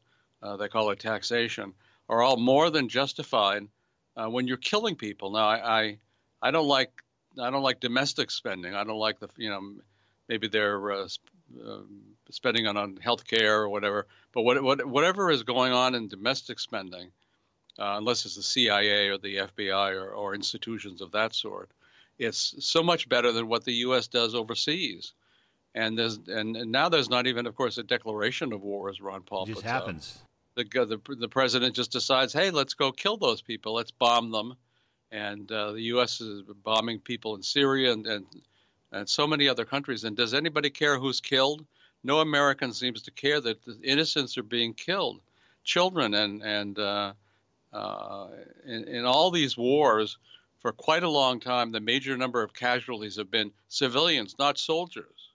they 0.59 0.67
call 0.67 0.89
it 0.89 0.99
taxation, 0.99 1.73
are 2.13 2.21
all 2.21 2.37
more 2.37 2.69
than 2.69 2.87
justified 2.87 3.67
when 4.15 4.47
you're 4.47 4.57
killing 4.57 4.95
people. 4.95 5.31
Now 5.31 5.47
I, 5.47 5.79
I 5.81 5.97
I 6.41 6.51
don't 6.51 6.67
like 6.67 6.91
I 7.39 7.49
don't 7.49 7.63
like 7.63 7.79
domestic 7.79 8.29
spending. 8.31 8.75
I 8.75 8.83
don't 8.83 8.99
like 8.99 9.19
the 9.19 9.29
you 9.37 9.49
know 9.49 9.75
maybe 10.29 10.47
they're 10.47 10.91
uh, 10.91 11.07
uh, 11.65 11.79
spending 12.29 12.67
on, 12.67 12.77
on 12.77 12.97
health 12.97 13.25
care 13.25 13.61
or 13.61 13.69
whatever. 13.69 14.07
But 14.31 14.43
what, 14.43 14.61
what, 14.63 14.85
whatever 14.85 15.29
is 15.29 15.43
going 15.43 15.73
on 15.73 15.95
in 15.95 16.07
domestic 16.07 16.59
spending, 16.59 17.11
uh, 17.79 17.95
unless 17.97 18.25
it's 18.25 18.35
the 18.35 18.43
CIA 18.43 19.09
or 19.09 19.17
the 19.17 19.37
FBI 19.37 19.93
or, 19.95 20.11
or 20.11 20.35
institutions 20.35 21.01
of 21.01 21.11
that 21.11 21.33
sort, 21.33 21.71
it's 22.19 22.55
so 22.59 22.83
much 22.83 23.09
better 23.09 23.31
than 23.31 23.47
what 23.47 23.65
the 23.65 23.73
U.S. 23.73 24.07
does 24.07 24.35
overseas. 24.35 25.13
And 25.75 25.97
there's 25.97 26.19
and, 26.27 26.55
and 26.55 26.71
now 26.71 26.89
there's 26.89 27.09
not 27.09 27.25
even, 27.25 27.47
of 27.47 27.55
course, 27.55 27.79
a 27.79 27.83
declaration 27.83 28.53
of 28.53 28.61
war, 28.61 28.89
as 28.89 29.01
Ron 29.01 29.23
Paul 29.23 29.43
it 29.43 29.47
just 29.47 29.55
puts 29.57 29.67
happens. 29.67 30.19
The, 30.55 30.63
the 30.63 31.15
the 31.15 31.27
president 31.27 31.75
just 31.75 31.91
decides, 31.91 32.31
hey, 32.31 32.51
let's 32.51 32.75
go 32.75 32.91
kill 32.91 33.17
those 33.17 33.41
people, 33.41 33.73
let's 33.73 33.91
bomb 33.91 34.31
them, 34.31 34.55
and 35.11 35.51
uh, 35.51 35.71
the 35.71 35.81
U.S. 35.81 36.21
is 36.21 36.43
bombing 36.63 36.99
people 36.99 37.35
in 37.35 37.41
Syria 37.41 37.91
and, 37.91 38.05
and 38.05 38.25
and 38.91 39.09
so 39.09 39.25
many 39.25 39.49
other 39.49 39.65
countries. 39.65 40.03
And 40.03 40.15
does 40.15 40.33
anybody 40.33 40.69
care 40.69 40.99
who's 40.99 41.19
killed? 41.19 41.65
No 42.03 42.19
American 42.19 42.73
seems 42.73 43.01
to 43.03 43.11
care 43.11 43.41
that 43.41 43.63
the 43.63 43.79
innocents 43.81 44.37
are 44.37 44.43
being 44.43 44.73
killed, 44.73 45.21
children, 45.63 46.13
and 46.13 46.43
and 46.43 46.77
uh, 46.77 47.13
uh, 47.71 48.27
in, 48.65 48.83
in 48.87 49.05
all 49.05 49.31
these 49.31 49.57
wars 49.57 50.17
for 50.59 50.71
quite 50.71 51.03
a 51.03 51.09
long 51.09 51.39
time. 51.39 51.71
The 51.71 51.79
major 51.79 52.15
number 52.15 52.43
of 52.43 52.53
casualties 52.53 53.15
have 53.15 53.31
been 53.31 53.51
civilians, 53.69 54.35
not 54.37 54.59
soldiers. 54.59 55.31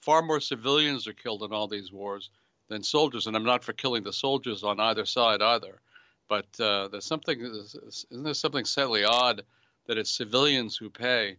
Far 0.00 0.22
more 0.22 0.40
civilians 0.40 1.06
are 1.06 1.12
killed 1.12 1.42
in 1.42 1.52
all 1.52 1.66
these 1.68 1.92
wars 1.92 2.30
than 2.70 2.82
soldiers, 2.84 3.26
and 3.26 3.36
I'm 3.36 3.44
not 3.44 3.64
for 3.64 3.72
killing 3.72 4.04
the 4.04 4.12
soldiers 4.12 4.62
on 4.62 4.80
either 4.80 5.04
side 5.04 5.42
either. 5.42 5.80
But 6.28 6.46
uh, 6.60 6.86
there's 6.88 7.04
something, 7.04 7.40
isn't 7.40 8.22
there 8.22 8.32
something 8.32 8.64
sadly 8.64 9.04
odd 9.04 9.42
that 9.86 9.98
it's 9.98 10.10
civilians 10.10 10.76
who 10.76 10.88
pay? 10.88 11.36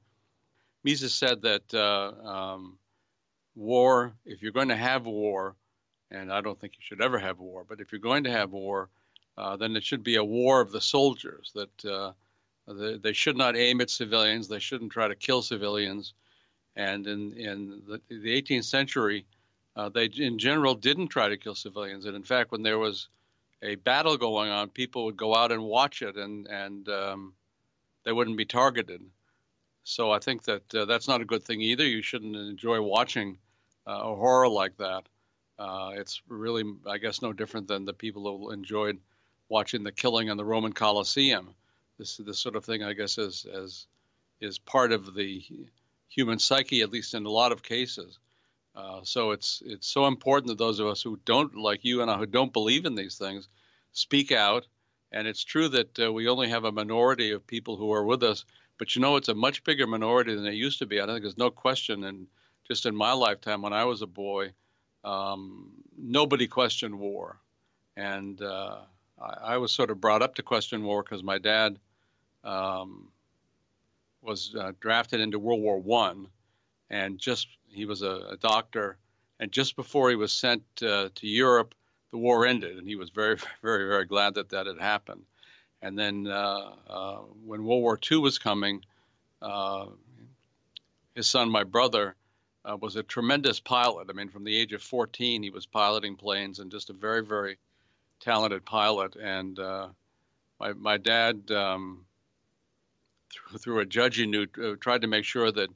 Mises 0.83 1.13
said 1.13 1.41
that 1.43 1.73
uh, 1.73 2.27
um, 2.27 2.77
war, 3.55 4.13
if 4.25 4.41
you're 4.41 4.51
going 4.51 4.67
to 4.67 4.75
have 4.75 5.05
war, 5.05 5.55
and 6.11 6.31
I 6.31 6.41
don't 6.41 6.59
think 6.59 6.73
you 6.73 6.81
should 6.81 7.01
ever 7.01 7.17
have 7.17 7.39
war, 7.39 7.65
but 7.67 7.79
if 7.79 7.93
you're 7.93 7.99
going 7.99 8.25
to 8.25 8.31
have 8.31 8.51
war, 8.51 8.89
uh, 9.37 9.55
then 9.55 9.77
it 9.77 9.83
should 9.85 10.03
be 10.03 10.17
a 10.17 10.23
war 10.23 10.59
of 10.59 10.73
the 10.73 10.81
soldiers. 10.81 11.53
That 11.55 11.85
uh, 11.85 12.11
they, 12.67 12.97
they, 12.97 13.13
should 13.13 13.37
not 13.37 13.55
aim 13.55 13.79
at 13.79 13.89
civilians. 13.89 14.49
They 14.49 14.59
shouldn't 14.59 14.91
try 14.91 15.07
to 15.07 15.15
kill 15.15 15.41
civilians. 15.41 16.13
And 16.75 17.07
in 17.07 17.33
in 17.33 17.81
the, 17.87 18.01
the 18.09 18.41
18th 18.41 18.65
century, 18.65 19.25
uh, 19.75 19.89
they 19.89 20.05
in 20.05 20.37
general 20.37 20.75
didn't 20.75 21.07
try 21.07 21.29
to 21.29 21.37
kill 21.37 21.55
civilians. 21.55 22.05
And 22.05 22.15
in 22.15 22.23
fact, 22.23 22.51
when 22.51 22.63
there 22.63 22.79
was 22.79 23.07
a 23.61 23.75
battle 23.75 24.17
going 24.17 24.49
on, 24.49 24.69
people 24.69 25.05
would 25.05 25.17
go 25.17 25.35
out 25.35 25.51
and 25.51 25.63
watch 25.63 26.01
it, 26.01 26.17
and 26.17 26.47
and 26.47 26.87
um, 26.89 27.33
they 28.03 28.11
wouldn't 28.11 28.37
be 28.37 28.45
targeted. 28.45 29.01
So 29.83 30.11
I 30.11 30.19
think 30.19 30.43
that 30.43 30.75
uh, 30.75 30.85
that's 30.85 31.07
not 31.07 31.21
a 31.21 31.25
good 31.25 31.43
thing 31.43 31.61
either. 31.61 31.85
You 31.85 32.01
shouldn't 32.01 32.35
enjoy 32.35 32.81
watching 32.81 33.37
uh, 33.87 33.99
a 34.03 34.15
horror 34.15 34.49
like 34.49 34.77
that. 34.77 35.03
Uh, 35.57 35.91
it's 35.95 36.21
really, 36.27 36.63
I 36.87 36.97
guess, 36.97 37.21
no 37.21 37.33
different 37.33 37.67
than 37.67 37.85
the 37.85 37.93
people 37.93 38.23
who 38.23 38.51
enjoyed 38.51 38.99
watching 39.49 39.83
the 39.83 39.91
killing 39.91 40.29
in 40.29 40.37
the 40.37 40.45
Roman 40.45 40.73
Colosseum. 40.73 41.53
This 41.97 42.17
this 42.17 42.39
sort 42.39 42.55
of 42.55 42.65
thing, 42.65 42.83
I 42.83 42.93
guess, 42.93 43.17
is 43.17 43.45
as 43.45 43.85
is 44.39 44.57
part 44.57 44.91
of 44.91 45.13
the 45.13 45.43
human 46.09 46.39
psyche, 46.39 46.81
at 46.81 46.91
least 46.91 47.13
in 47.13 47.25
a 47.25 47.29
lot 47.29 47.51
of 47.51 47.63
cases. 47.63 48.17
Uh, 48.75 49.01
so 49.03 49.31
it's 49.31 49.61
it's 49.65 49.87
so 49.87 50.07
important 50.07 50.47
that 50.47 50.57
those 50.57 50.79
of 50.79 50.87
us 50.87 51.01
who 51.01 51.19
don't, 51.25 51.55
like 51.55 51.83
you 51.83 52.01
and 52.01 52.09
I, 52.09 52.17
who 52.17 52.25
don't 52.25 52.53
believe 52.53 52.85
in 52.85 52.95
these 52.95 53.17
things, 53.17 53.49
speak 53.91 54.31
out. 54.31 54.65
And 55.11 55.27
it's 55.27 55.43
true 55.43 55.67
that 55.69 55.99
uh, 55.99 56.13
we 56.13 56.29
only 56.29 56.49
have 56.49 56.63
a 56.63 56.71
minority 56.71 57.31
of 57.31 57.45
people 57.45 57.75
who 57.75 57.91
are 57.91 58.05
with 58.05 58.23
us 58.23 58.45
but 58.81 58.95
you 58.95 59.01
know, 59.03 59.15
it's 59.15 59.29
a 59.29 59.35
much 59.35 59.63
bigger 59.63 59.85
minority 59.85 60.33
than 60.33 60.47
it 60.47 60.55
used 60.55 60.79
to 60.79 60.87
be. 60.87 60.99
I 60.99 61.05
don't 61.05 61.13
think 61.13 61.21
there's 61.21 61.37
no 61.37 61.51
question. 61.51 62.03
And 62.03 62.25
just 62.67 62.87
in 62.87 62.95
my 62.95 63.13
lifetime, 63.13 63.61
when 63.61 63.73
I 63.73 63.85
was 63.85 64.01
a 64.01 64.07
boy, 64.07 64.53
um, 65.03 65.69
nobody 65.95 66.47
questioned 66.47 66.97
war. 66.97 67.37
And 67.95 68.41
uh, 68.41 68.77
I, 69.21 69.53
I, 69.53 69.57
was 69.57 69.71
sort 69.71 69.91
of 69.91 70.01
brought 70.01 70.23
up 70.23 70.33
to 70.33 70.41
question 70.41 70.83
war 70.83 71.03
because 71.03 71.21
my 71.21 71.37
dad 71.37 71.77
um, 72.43 73.09
was 74.23 74.55
uh, 74.59 74.71
drafted 74.79 75.19
into 75.19 75.37
World 75.37 75.61
War 75.61 75.77
One, 75.77 76.25
and 76.89 77.19
just 77.19 77.49
he 77.71 77.85
was 77.85 78.01
a, 78.01 78.27
a, 78.31 78.37
doctor. 78.37 78.97
And 79.39 79.51
just 79.51 79.75
before 79.75 80.09
he 80.09 80.15
was 80.15 80.31
sent 80.31 80.63
uh, 80.81 81.09
to 81.15 81.27
Europe, 81.27 81.73
the 82.11 82.17
war 82.17 82.45
ended, 82.45 82.77
and 82.77 82.87
he 82.87 82.95
was 82.95 83.09
very, 83.09 83.37
very, 83.61 83.87
very 83.87 84.05
glad 84.05 84.35
that 84.35 84.49
that 84.49 84.67
had 84.67 84.79
happened. 84.79 85.23
And 85.81 85.97
then 85.97 86.27
uh, 86.27 86.71
uh, 86.89 87.15
when 87.45 87.63
World 87.63 87.81
War 87.81 87.99
II 88.11 88.19
was 88.19 88.37
coming, 88.37 88.83
uh, 89.41 89.87
his 91.15 91.27
son, 91.27 91.49
my 91.49 91.63
brother, 91.63 92.15
was 92.79 92.95
a 92.95 93.01
tremendous 93.01 93.59
pilot. 93.59 94.07
I 94.09 94.13
mean, 94.13 94.29
from 94.29 94.43
the 94.43 94.55
age 94.55 94.71
of 94.73 94.83
14, 94.83 95.41
he 95.41 95.49
was 95.49 95.65
piloting 95.65 96.15
planes 96.15 96.59
and 96.59 96.71
just 96.71 96.91
a 96.91 96.93
very, 96.93 97.25
very 97.25 97.57
talented 98.19 98.63
pilot. 98.63 99.15
And 99.15 99.59
my, 100.61 100.73
my 100.73 100.97
dad, 100.97 101.49
um, 101.49 102.05
through, 103.31 103.57
through 103.57 103.79
a 103.79 103.85
judge 103.85 104.17
he 104.17 104.27
knew, 104.27 104.45
uh, 104.63 104.75
tried 104.79 105.01
to 105.01 105.07
make 105.07 105.25
sure 105.25 105.51
that 105.51 105.69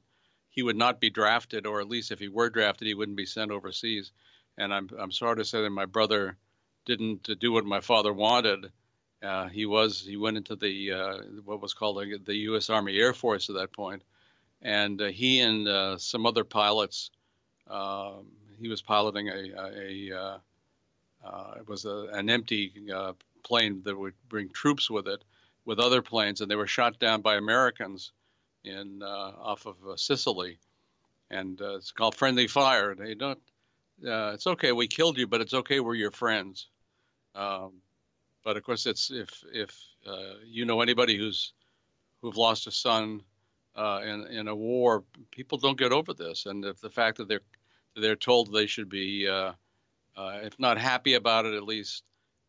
he 0.56 0.62
would 0.62 0.76
not 0.76 1.00
be 1.00 1.10
drafted, 1.10 1.66
or 1.66 1.80
at 1.80 1.88
least 1.88 2.10
if 2.10 2.18
he 2.18 2.28
were 2.28 2.48
drafted, 2.48 2.88
he 2.88 2.94
wouldn't 2.94 3.18
be 3.18 3.26
sent 3.26 3.50
overseas. 3.50 4.10
And 4.56 4.72
I'm, 4.72 4.88
I'm 4.98 5.12
sorry 5.12 5.36
to 5.36 5.44
say 5.44 5.60
that 5.60 5.70
my 5.70 5.84
brother 5.84 6.38
didn't 6.86 7.28
do 7.38 7.52
what 7.52 7.66
my 7.66 7.80
father 7.80 8.12
wanted. 8.12 8.72
Uh, 9.22 9.48
he 9.48 9.66
was 9.66 10.00
he 10.00 10.16
went 10.16 10.38
into 10.38 10.56
the 10.56 10.92
uh, 10.92 11.18
what 11.44 11.60
was 11.60 11.74
called 11.74 12.02
the 12.24 12.34
U.S. 12.34 12.70
Army 12.70 12.98
Air 12.98 13.12
Force 13.12 13.50
at 13.50 13.56
that 13.56 13.72
point, 13.72 14.02
and 14.62 15.00
uh, 15.00 15.06
he 15.06 15.40
and 15.40 15.68
uh, 15.68 15.98
some 15.98 16.26
other 16.26 16.44
pilots. 16.44 17.10
Um, 17.68 18.26
he 18.58 18.68
was 18.68 18.80
piloting 18.80 19.28
a, 19.28 19.32
a, 19.32 20.10
a 20.10 20.38
uh, 21.24 21.54
it 21.58 21.68
was 21.68 21.84
a, 21.84 22.08
an 22.12 22.30
empty 22.30 22.72
plane 23.42 23.82
that 23.84 23.98
would 23.98 24.14
bring 24.28 24.48
troops 24.50 24.90
with 24.90 25.08
it, 25.08 25.22
with 25.64 25.80
other 25.80 26.02
planes, 26.02 26.40
and 26.40 26.50
they 26.50 26.56
were 26.56 26.66
shot 26.66 26.98
down 26.98 27.20
by 27.20 27.36
Americans 27.36 28.12
in 28.66 29.02
off 29.02 29.66
of 29.66 29.76
Sicily, 29.98 30.58
and 31.30 31.60
it's 31.60 31.92
called 31.92 32.14
friendly 32.14 32.46
fire. 32.46 32.94
They 32.94 33.14
don't. 33.14 33.38
it's 34.02 34.46
okay, 34.46 34.72
we 34.72 34.86
killed 34.86 35.18
you, 35.18 35.26
but 35.26 35.40
it's 35.40 35.54
okay, 35.54 35.80
we're 35.80 35.94
your 35.94 36.10
friends. 36.10 36.68
Um, 37.34 37.82
but 38.46 38.56
of 38.56 38.62
course, 38.62 38.86
it's 38.86 39.10
if 39.10 39.44
if 39.52 39.76
uh, 40.06 40.34
you 40.44 40.64
know 40.64 40.80
anybody 40.80 41.18
who's 41.18 41.52
who've 42.22 42.36
lost 42.36 42.66
a 42.66 42.70
son 42.70 43.22
uh, 43.74 44.00
in 44.04 44.26
in 44.28 44.48
a 44.48 44.54
war, 44.54 45.04
people 45.30 45.58
don't 45.58 45.78
get 45.78 45.92
over 45.92 46.14
this, 46.14 46.46
and 46.46 46.64
if 46.64 46.80
the 46.80 46.88
fact 46.88 47.18
that 47.18 47.28
they're 47.28 47.40
they're 47.96 48.16
told 48.16 48.52
they 48.52 48.66
should 48.66 48.88
be, 48.88 49.26
uh, 49.28 49.52
uh 50.16 50.38
if 50.42 50.58
not 50.58 50.78
happy 50.78 51.14
about 51.14 51.44
it, 51.44 51.54
at 51.54 51.64
least 51.64 52.04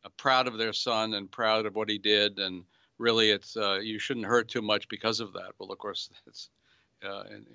uh, 0.06 0.10
proud 0.18 0.48
of 0.48 0.58
their 0.58 0.74
son 0.74 1.16
and 1.16 1.32
proud 1.32 1.66
of 1.66 1.76
what 1.76 1.90
he 1.90 1.98
did, 1.98 2.38
and 2.38 2.64
really, 2.98 3.30
it's 3.30 3.56
uh, 3.58 3.80
you 3.82 4.00
shouldn't 4.00 4.26
hurt 4.26 4.50
too 4.50 4.62
much 4.62 4.88
because 4.90 5.20
of 5.20 5.34
that. 5.34 5.52
Well, 5.58 5.72
of 5.72 5.78
course, 5.78 6.10
it's 6.28 6.50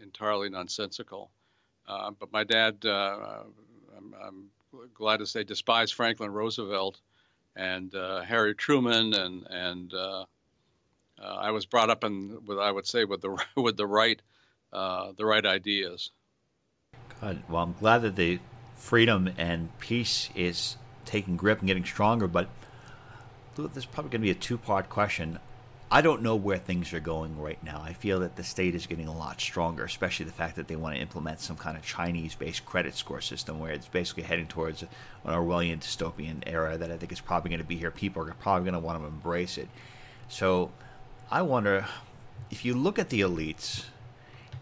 entirely 0.01 0.49
nonsensical. 0.49 1.31
but 1.87 2.33
my 2.33 2.45
dad, 2.45 2.79
I'm, 2.85 4.15
I'm 4.23 4.45
glad 4.95 5.19
to 5.19 5.27
say, 5.27 5.45
despised 5.45 5.95
Franklin 5.95 6.31
Roosevelt 6.31 7.01
and 7.57 7.95
uh, 7.95 8.23
Harry 8.23 8.55
Truman, 8.55 9.15
and 9.15 9.47
and 9.51 9.95
uh, 9.95 10.25
uh, 11.23 11.23
I 11.23 11.51
was 11.51 11.67
brought 11.67 11.91
up 11.91 12.05
in, 12.05 12.45
with 12.47 12.59
I 12.59 12.71
would 12.71 12.87
say, 12.87 13.05
with 13.05 13.21
the 13.21 13.37
with 13.57 13.77
the 13.77 13.87
right 13.87 14.21
uh, 14.73 15.13
the 15.17 15.27
right 15.27 15.45
ideas. 15.45 16.11
Good. 17.21 17.43
Well, 17.49 17.63
I'm 17.63 17.75
glad 17.75 18.03
that 18.03 18.17
the 18.17 18.41
freedom 18.77 19.31
and 19.37 19.79
peace 19.79 20.31
is 20.35 20.77
taking 21.05 21.37
grip 21.37 21.61
and 21.61 21.69
getting 21.69 21.85
stronger. 21.85 22.27
But 22.27 22.49
there's 23.57 23.87
probably 23.87 24.11
going 24.11 24.21
to 24.23 24.27
be 24.27 24.31
a 24.31 24.35
two 24.35 24.59
part 24.59 24.89
question. 24.89 25.39
I 25.91 26.01
don't 26.01 26.23
know 26.23 26.37
where 26.37 26.57
things 26.57 26.95
are 26.95 27.01
going 27.01 27.39
right 27.39 27.63
now. 27.63 27.83
I 27.85 27.93
feel 27.93 28.21
that 28.21 28.37
the 28.37 28.45
state 28.45 28.75
is 28.75 28.87
getting 28.87 29.09
a 29.09 29.15
lot 29.15 29.43
stronger, 29.43 29.85
especially 29.85 30.25
the 30.25 30.33
fact 30.33 30.57
that 30.57 30.67
they 30.67 30.75
want 30.75 30.95
to 30.95 31.03
implement 31.03 31.41
some 31.41 31.57
kind 31.57 31.77
of 31.77 31.85
Chinese-based 31.85 32.65
credit 32.65 32.95
score 32.95 33.21
system 33.21 33.59
where 33.61 33.73
it's 33.73 33.89
basically 33.89 34.23
heading 34.23 34.47
towards 34.47 34.83
an 34.83 34.89
Orwellian 35.27 35.81
dystopian 35.81 36.43
era 36.47 36.79
that 36.79 36.91
I 36.91 36.97
think 36.97 37.13
is 37.13 37.21
probably 37.21 37.51
going 37.51 37.61
to 37.61 37.67
be 37.67 37.77
here. 37.77 37.91
People 37.91 38.27
are 38.27 38.33
probably 38.33 38.71
going 38.71 38.81
to 38.81 38.87
want 38.87 39.03
to 39.03 39.07
embrace 39.07 39.59
it. 39.59 39.69
So 40.31 40.71
I 41.31 41.43
wonder 41.43 41.85
if 42.51 42.65
you 42.65 42.73
look 42.73 42.99
at 42.99 43.11
the 43.11 43.21
elites 43.21 43.85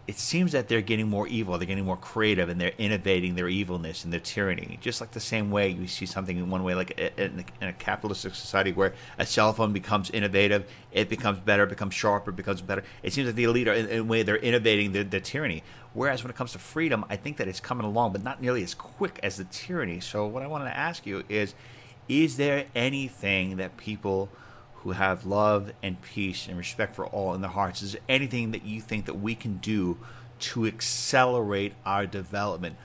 it 0.07 0.17
seems 0.17 0.51
that 0.53 0.67
they're 0.67 0.81
getting 0.81 1.07
more 1.07 1.27
evil, 1.27 1.57
they're 1.57 1.67
getting 1.67 1.85
more 1.85 1.97
creative, 1.97 2.49
and 2.49 2.59
they're 2.59 2.73
innovating 2.77 3.35
their 3.35 3.47
evilness 3.47 4.03
and 4.03 4.11
their 4.11 4.19
tyranny. 4.19 4.79
Just 4.81 4.99
like 4.99 5.11
the 5.11 5.19
same 5.19 5.51
way 5.51 5.69
you 5.69 5.87
see 5.87 6.07
something 6.07 6.37
in 6.37 6.49
one 6.49 6.63
way, 6.63 6.73
like 6.73 6.99
in 7.17 7.45
a, 7.61 7.73
capitalistic 7.73 8.33
society 8.33 8.71
where 8.71 8.93
a 9.19 9.25
cell 9.25 9.53
phone 9.53 9.73
becomes 9.73 10.09
innovative, 10.09 10.69
it 10.91 11.07
becomes 11.07 11.39
better, 11.39 11.63
it 11.63 11.69
becomes 11.69 11.93
sharper, 11.93 12.31
it 12.31 12.35
becomes 12.35 12.61
better. 12.61 12.83
It 13.03 13.13
seems 13.13 13.27
that 13.27 13.35
the 13.35 13.43
elite 13.43 13.67
are, 13.67 13.73
in, 13.73 13.99
a 13.99 14.03
way, 14.03 14.23
they're 14.23 14.37
innovating 14.37 14.91
their, 14.91 15.03
their 15.03 15.19
tyranny. 15.19 15.63
Whereas 15.93 16.23
when 16.23 16.31
it 16.31 16.35
comes 16.35 16.53
to 16.53 16.59
freedom, 16.59 17.05
I 17.09 17.15
think 17.15 17.37
that 17.37 17.47
it's 17.47 17.59
coming 17.59 17.85
along, 17.85 18.13
but 18.13 18.23
not 18.23 18.41
nearly 18.41 18.63
as 18.63 18.73
quick 18.73 19.19
as 19.21 19.37
the 19.37 19.43
tyranny. 19.45 19.99
So 19.99 20.25
what 20.25 20.41
I 20.41 20.47
wanted 20.47 20.65
to 20.65 20.77
ask 20.77 21.05
you 21.05 21.23
is, 21.29 21.53
is 22.09 22.37
there 22.37 22.65
anything 22.75 23.57
that 23.57 23.77
people 23.77 24.29
who 24.83 24.91
have 24.91 25.25
love 25.25 25.71
and 25.83 26.01
peace 26.01 26.47
and 26.47 26.57
respect 26.57 26.95
for 26.95 27.05
all 27.05 27.33
in 27.35 27.41
their 27.41 27.51
hearts. 27.51 27.81
Is 27.81 27.93
there 27.93 28.01
anything 28.09 28.51
that 28.51 28.65
you 28.65 28.81
think 28.81 29.05
that 29.05 29.19
we 29.19 29.35
can 29.35 29.57
do 29.57 29.97
to 30.39 30.65
accelerate 30.65 31.73
our 31.85 32.07
development? 32.07 32.75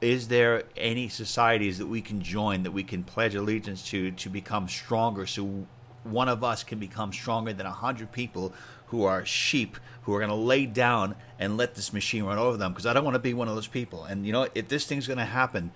Is 0.00 0.28
there 0.28 0.62
any 0.76 1.08
societies 1.08 1.78
that 1.78 1.86
we 1.86 2.00
can 2.00 2.22
join 2.22 2.62
that 2.62 2.70
we 2.70 2.84
can 2.84 3.02
pledge 3.02 3.34
allegiance 3.34 3.82
to 3.90 4.12
to 4.12 4.28
become 4.28 4.68
stronger 4.68 5.26
so 5.26 5.66
one 6.04 6.28
of 6.28 6.42
us 6.42 6.62
can 6.62 6.78
become 6.78 7.12
stronger 7.12 7.52
than 7.52 7.66
a 7.66 7.72
hundred 7.72 8.12
people 8.12 8.54
who 8.86 9.04
are 9.04 9.26
sheep 9.26 9.76
who 10.02 10.14
are 10.14 10.18
going 10.18 10.30
to 10.30 10.34
lay 10.34 10.66
down 10.66 11.14
and 11.38 11.56
let 11.56 11.74
this 11.74 11.92
machine 11.92 12.24
run 12.24 12.38
over 12.38 12.56
them 12.56 12.72
because 12.72 12.86
I 12.86 12.92
don't 12.92 13.04
want 13.04 13.16
to 13.16 13.20
be 13.20 13.34
one 13.34 13.48
of 13.48 13.54
those 13.54 13.66
people. 13.66 14.04
And 14.04 14.24
you 14.24 14.32
know, 14.32 14.48
if 14.54 14.68
this 14.68 14.86
thing's 14.86 15.06
going 15.06 15.18
to 15.18 15.24
happen, 15.24 15.72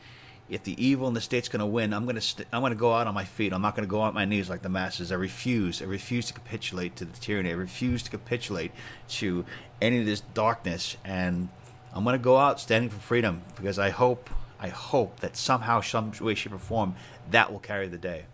if 0.49 0.63
the 0.63 0.85
evil 0.85 1.09
in 1.09 1.15
the 1.15 1.21
state's 1.21 1.49
going 1.49 1.61
to 1.61 1.67
win, 1.67 1.95
I'm 1.95 2.05
going 2.05 2.17
to 2.17 2.21
st- 2.21 2.49
I'm 2.53 2.61
going 2.61 2.73
to 2.73 2.79
go 2.79 2.93
out 2.93 3.07
on 3.07 3.15
my 3.15 3.25
feet. 3.25 3.53
I'm 3.53 3.63
not 3.63 3.75
going 3.75 3.87
to 3.87 3.91
go 3.91 4.03
out 4.03 4.09
on 4.09 4.15
my 4.15 4.25
knees 4.25 4.51
like 4.51 4.63
the 4.63 4.69
masses. 4.69 5.11
I 5.11 5.15
refuse. 5.15 5.81
I 5.81 5.87
refuse 5.87 6.27
to 6.27 6.35
capitulate 6.35 6.97
to 6.97 7.05
the 7.05 7.19
tyranny. 7.19 7.51
I 7.51 7.55
refuse 7.55 8.03
to 8.05 8.11
capitulate 8.11 8.73
to 9.09 9.45
any 9.81 10.01
of 10.01 10.07
this 10.07 10.21
darkness. 10.21 10.97
And 11.05 11.49
I'm 11.93 12.05
going 12.05 12.19
to 12.19 12.23
go 12.23 12.37
out 12.37 12.61
standing 12.61 12.91
for 12.91 12.99
freedom 12.99 13.43
because 13.57 13.79
I 13.79 13.91
hope 13.91 14.29
I 14.61 14.69
hope 14.69 15.21
that 15.21 15.37
somehow, 15.37 15.81
some 15.81 16.13
way, 16.21 16.35
shape, 16.35 16.53
or 16.53 16.59
form, 16.59 16.95
that 17.31 17.51
will 17.51 17.59
carry 17.59 17.89
the 17.89 17.99
day. 17.99 18.25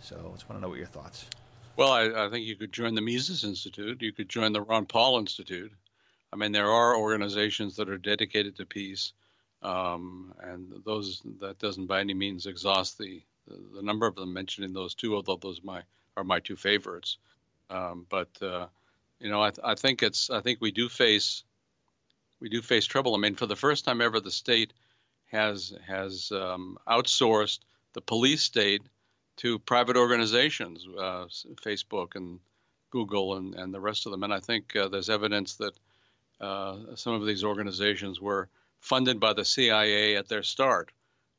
So 0.00 0.16
I 0.16 0.32
just 0.34 0.48
want 0.48 0.58
to 0.58 0.62
know 0.62 0.68
what 0.68 0.78
your 0.78 0.86
thoughts. 0.86 1.26
Well, 1.76 1.92
I, 1.92 2.26
I 2.26 2.28
think 2.28 2.46
you 2.46 2.56
could 2.56 2.72
join 2.72 2.94
the 2.94 3.00
Mises 3.00 3.44
Institute. 3.44 4.02
You 4.02 4.12
could 4.12 4.28
join 4.28 4.52
the 4.52 4.60
Ron 4.60 4.84
Paul 4.84 5.18
Institute. 5.18 5.72
I 6.32 6.36
mean, 6.36 6.52
there 6.52 6.70
are 6.70 6.96
organizations 6.96 7.76
that 7.76 7.88
are 7.88 7.98
dedicated 7.98 8.56
to 8.56 8.66
peace 8.66 9.12
um, 9.62 10.34
and 10.40 10.72
those 10.84 11.22
that 11.40 11.58
doesn't 11.58 11.86
by 11.86 12.00
any 12.00 12.14
means 12.14 12.46
exhaust 12.46 12.98
the, 12.98 13.22
the, 13.46 13.58
the 13.76 13.82
number 13.82 14.06
of 14.06 14.14
them 14.14 14.32
mentioned 14.32 14.64
in 14.64 14.72
those 14.72 14.94
two, 14.94 15.14
although 15.14 15.36
those 15.36 15.62
my 15.62 15.82
are 16.16 16.24
my 16.24 16.40
two 16.40 16.56
favorites. 16.56 17.18
Um, 17.70 18.06
but 18.08 18.30
uh, 18.42 18.66
you 19.20 19.30
know, 19.30 19.42
I, 19.42 19.50
th- 19.50 19.64
I 19.64 19.74
think 19.74 20.02
it's 20.02 20.30
I 20.30 20.40
think 20.40 20.60
we 20.60 20.72
do 20.72 20.88
face 20.88 21.44
we 22.40 22.48
do 22.48 22.60
face 22.60 22.86
trouble. 22.86 23.14
I 23.14 23.18
mean, 23.18 23.36
for 23.36 23.46
the 23.46 23.56
first 23.56 23.84
time 23.84 24.00
ever, 24.00 24.20
the 24.20 24.30
state 24.30 24.72
has 25.30 25.72
has 25.86 26.32
um, 26.32 26.78
outsourced 26.86 27.60
the 27.94 28.00
police 28.00 28.42
state 28.42 28.82
to 29.36 29.58
private 29.60 29.96
organizations, 29.96 30.86
uh, 30.98 31.26
Facebook 31.64 32.16
and 32.16 32.40
Google 32.90 33.36
and, 33.36 33.54
and 33.54 33.72
the 33.72 33.80
rest 33.80 34.06
of 34.06 34.12
them. 34.12 34.22
And 34.22 34.32
I 34.32 34.40
think 34.40 34.76
uh, 34.76 34.88
there's 34.88 35.08
evidence 35.08 35.56
that 35.56 35.72
uh, 36.40 36.94
some 36.96 37.14
of 37.14 37.26
these 37.26 37.44
organizations 37.44 38.20
were 38.20 38.48
funded 38.82 39.20
by 39.20 39.32
the 39.32 39.44
CIA 39.44 40.16
at 40.16 40.28
their 40.28 40.42
start. 40.42 40.92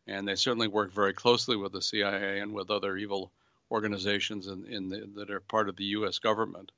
And 0.08 0.28
they 0.28 0.36
certainly 0.36 0.68
work 0.68 0.92
very 0.92 1.14
closely 1.14 1.56
with 1.56 1.74
the 1.74 1.82
CIA 1.82 2.40
and 2.40 2.54
with 2.54 2.72
other 2.72 2.98
evil 2.98 3.32
organizations 3.70 4.48
in, 4.48 4.66
in 4.66 4.90
the, 4.90 5.10
that 5.16 5.30
are 5.30 5.40
part 5.42 5.70
of 5.70 5.76
the 5.76 5.84
U.S. 5.98 6.20
government. 6.20 6.72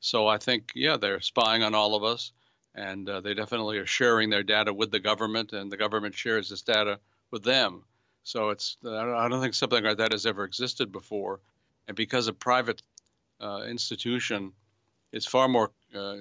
So 0.00 0.28
I 0.28 0.38
think, 0.38 0.72
yeah, 0.74 0.96
they're 0.96 1.20
spying 1.20 1.62
on 1.62 1.74
all 1.74 1.94
of 1.94 2.04
us, 2.04 2.32
and 2.74 3.08
uh, 3.08 3.20
they 3.20 3.34
definitely 3.34 3.78
are 3.78 3.86
sharing 3.86 4.30
their 4.30 4.42
data 4.42 4.72
with 4.72 4.90
the 4.90 5.00
government, 5.00 5.52
and 5.52 5.70
the 5.70 5.76
government 5.76 6.14
shares 6.14 6.48
this 6.48 6.62
data 6.62 6.98
with 7.30 7.42
them. 7.42 7.82
So 8.24 8.50
it's 8.50 8.76
I 8.84 9.28
don't 9.28 9.40
think 9.40 9.54
something 9.54 9.82
like 9.82 9.98
that 9.98 10.12
has 10.12 10.26
ever 10.26 10.44
existed 10.44 10.92
before, 10.92 11.40
and 11.88 11.96
because 11.96 12.28
a 12.28 12.32
private 12.32 12.82
uh, 13.40 13.62
institution 13.68 14.52
is 15.12 15.26
far 15.26 15.48
more 15.48 15.70
uh, 15.94 16.16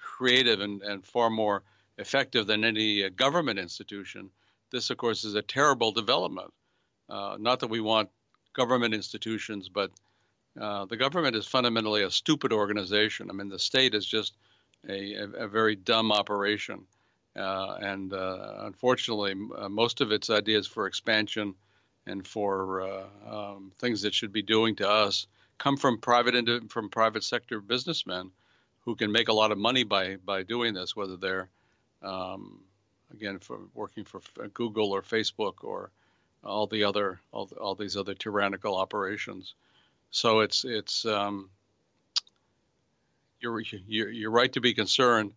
creative 0.00 0.60
and, 0.60 0.82
and 0.82 1.04
far 1.04 1.30
more 1.30 1.62
effective 1.98 2.46
than 2.46 2.64
any 2.64 3.04
uh, 3.04 3.10
government 3.14 3.58
institution. 3.58 4.30
This, 4.70 4.90
of 4.90 4.96
course, 4.96 5.24
is 5.24 5.34
a 5.34 5.42
terrible 5.42 5.92
development. 5.92 6.52
Uh, 7.08 7.36
not 7.38 7.60
that 7.60 7.70
we 7.70 7.80
want 7.80 8.10
government 8.52 8.94
institutions, 8.94 9.68
but 9.68 9.90
uh, 10.60 10.86
the 10.86 10.96
government 10.96 11.36
is 11.36 11.46
fundamentally 11.46 12.02
a 12.02 12.10
stupid 12.10 12.52
organization. 12.52 13.30
I 13.30 13.34
mean, 13.34 13.48
the 13.48 13.58
state 13.58 13.94
is 13.94 14.06
just 14.06 14.34
a, 14.88 15.14
a, 15.36 15.48
very 15.48 15.76
dumb 15.76 16.12
operation. 16.12 16.86
Uh, 17.36 17.76
and 17.80 18.12
uh, 18.14 18.54
unfortunately, 18.60 19.34
uh, 19.56 19.68
most 19.68 20.00
of 20.00 20.10
its 20.10 20.30
ideas 20.30 20.66
for 20.66 20.86
expansion 20.86 21.54
and 22.06 22.26
for 22.26 23.06
um, 23.28 23.72
things 23.78 24.02
that 24.02 24.14
should 24.14 24.32
be 24.32 24.42
doing 24.42 24.76
to 24.76 24.88
us 24.88 25.26
come 25.58 25.76
from 25.76 25.98
private 25.98 26.70
from 26.70 26.88
private 26.88 27.24
sector 27.24 27.60
businessmen 27.60 28.30
who 28.80 28.94
can 28.94 29.10
make 29.10 29.28
a 29.28 29.32
lot 29.32 29.52
of 29.52 29.58
money 29.58 29.84
by 29.84 30.16
by 30.16 30.42
doing 30.42 30.72
this, 30.72 30.94
whether 30.94 31.16
they're 31.16 31.48
um, 32.02 32.60
again 33.12 33.38
for 33.38 33.60
working 33.74 34.04
for 34.04 34.20
Google 34.54 34.92
or 34.92 35.02
Facebook 35.02 35.62
or 35.62 35.90
all 36.44 36.66
the 36.66 36.84
other 36.84 37.20
all, 37.32 37.50
all 37.60 37.74
these 37.74 37.96
other 37.96 38.14
tyrannical 38.14 38.76
operations. 38.76 39.54
So 40.10 40.40
it's 40.40 40.64
it's 40.64 41.04
um, 41.04 41.50
you're, 43.40 43.60
you're 43.60 44.10
you're 44.10 44.30
right 44.30 44.52
to 44.52 44.60
be 44.60 44.74
concerned, 44.74 45.32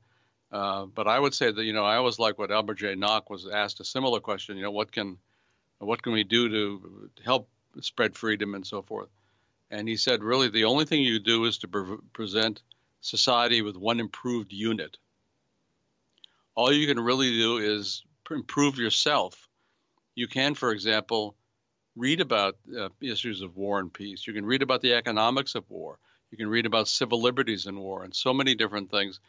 uh, 0.52 0.86
but 0.86 1.08
I 1.08 1.20
would 1.20 1.34
say 1.34 1.52
that 1.52 1.64
you 1.64 1.74
know 1.74 1.86
I 1.86 1.96
always 1.96 2.20
like 2.20 2.38
what 2.38 2.52
Albert 2.52 2.76
J. 2.76 2.96
Nock 2.96 3.30
was 3.30 3.48
asked 3.48 3.80
a 3.80 3.86
similar 3.86 4.20
question. 4.20 4.58
You 4.58 4.64
know 4.64 4.72
what 4.72 4.92
can 4.92 5.18
what 5.80 6.02
can 6.02 6.14
we 6.14 6.24
do 6.24 6.50
to 6.50 7.10
help 7.24 7.50
spread 7.82 8.16
freedom 8.16 8.56
and 8.56 8.66
so 8.66 8.82
forth? 8.82 9.10
And 9.72 9.88
he 9.88 9.98
said, 9.98 10.24
really, 10.24 10.50
the 10.50 10.66
only 10.66 10.86
thing 10.86 11.02
you 11.02 11.20
do 11.20 11.46
is 11.46 11.60
to 11.60 11.68
pre- 11.68 11.98
present 12.12 12.64
society 13.02 13.62
with 13.62 13.78
one 13.78 14.00
improved 14.00 14.52
unit 14.52 14.98
all 16.60 16.74
you 16.74 16.88
can 16.88 17.00
really 17.00 17.32
do 17.32 17.58
is 17.58 18.04
improve 18.30 18.78
yourself. 18.78 19.48
You 20.16 20.28
can, 20.28 20.56
for 20.56 20.74
example, 20.74 21.38
read 21.96 22.20
about 22.20 22.58
uh, 22.78 22.90
issues 23.00 23.42
of 23.42 23.56
war 23.56 23.80
and 23.80 23.94
peace. 23.94 24.28
You 24.28 24.34
can 24.34 24.46
read 24.46 24.62
about 24.62 24.82
the 24.82 24.94
economics 24.94 25.56
of 25.56 25.64
war. 25.70 26.00
You 26.32 26.38
can 26.38 26.50
read 26.50 26.66
about 26.66 26.90
civil 26.90 27.22
liberties 27.22 27.66
in 27.66 27.80
war 27.80 28.04
and 28.04 28.14
so 28.14 28.34
many 28.34 28.56
different 28.56 28.92
things. 28.92 29.22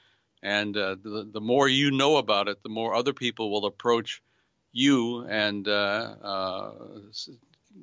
And 0.43 0.77
uh, 0.77 0.97
the, 1.01 1.31
the 1.33 1.41
more 1.41 1.69
you 1.69 1.93
know 1.93 2.17
about 2.17 2.49
it, 2.49 2.65
the 2.65 2.69
more 2.69 2.97
other 2.97 3.13
people 3.13 3.49
will 3.53 3.67
approach 3.67 4.23
you 4.73 5.25
and 5.27 5.69
uh, 5.69 6.15
uh 6.23 6.73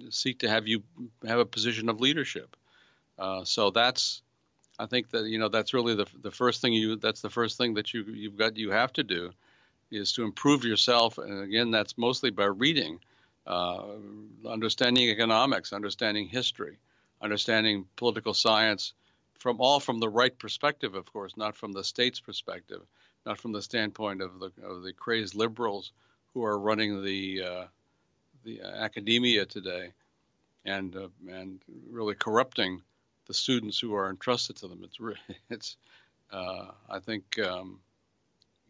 seek 0.10 0.40
to 0.40 0.50
have 0.50 0.68
you 0.68 0.84
have 1.26 1.40
a 1.40 1.46
position 1.46 1.88
of 1.88 2.02
leadership. 2.02 2.58
Uh, 3.18 3.46
so 3.46 3.72
that's 3.72 4.24
I 4.80 4.86
think 4.86 5.10
that 5.10 5.26
you 5.26 5.40
know 5.40 5.50
that's 5.50 5.74
really 5.74 5.96
the 5.96 6.06
the 6.22 6.32
first 6.32 6.62
thing 6.62 6.74
you 6.74 6.98
that's 6.98 7.22
the 7.22 7.30
first 7.30 7.58
thing 7.58 7.74
that 7.76 7.94
you 7.94 8.04
you've 8.04 8.38
got 8.38 8.58
you 8.58 8.72
have 8.72 8.94
to 8.94 9.04
do 9.04 9.32
is 9.90 10.12
to 10.14 10.24
improve 10.24 10.64
yourself, 10.64 11.18
and 11.18 11.44
again 11.44 11.72
that's 11.72 11.98
mostly 11.98 12.30
by 12.30 12.46
reading, 12.46 13.00
uh, 13.48 13.84
understanding 14.48 15.10
economics, 15.10 15.74
understanding 15.74 16.28
history, 16.28 16.78
understanding 17.22 17.86
political 17.96 18.34
science, 18.34 18.94
from 19.40 19.60
all 19.60 19.80
from 19.80 20.00
the 20.00 20.10
right 20.10 20.38
perspective, 20.38 20.94
of 20.94 21.12
course, 21.12 21.36
not 21.38 21.56
from 21.56 21.72
the 21.72 21.84
state's 21.84 22.20
perspective, 22.20 22.82
not 23.26 23.40
from 23.40 23.54
the 23.54 23.62
standpoint 23.62 24.22
of 24.22 24.40
the 24.40 24.52
of 24.64 24.84
the 24.84 24.94
crazed 24.94 25.34
liberals 25.34 25.92
who 26.34 26.44
are 26.44 26.60
running 26.60 27.04
the 27.04 27.42
uh, 27.44 27.66
the 28.44 28.62
academia 28.62 29.46
today, 29.46 29.92
and 30.66 30.96
uh, 30.96 31.08
and 31.30 31.62
really 31.90 32.14
corrupting 32.14 32.82
the 33.28 33.34
students 33.34 33.80
who 33.80 33.94
are 33.94 34.10
entrusted 34.10 34.56
to 34.58 34.68
them. 34.68 34.84
It's 34.84 34.98
it's 35.50 35.78
uh, 36.32 36.68
I 36.90 37.00
think 37.00 37.40
um, 37.40 37.80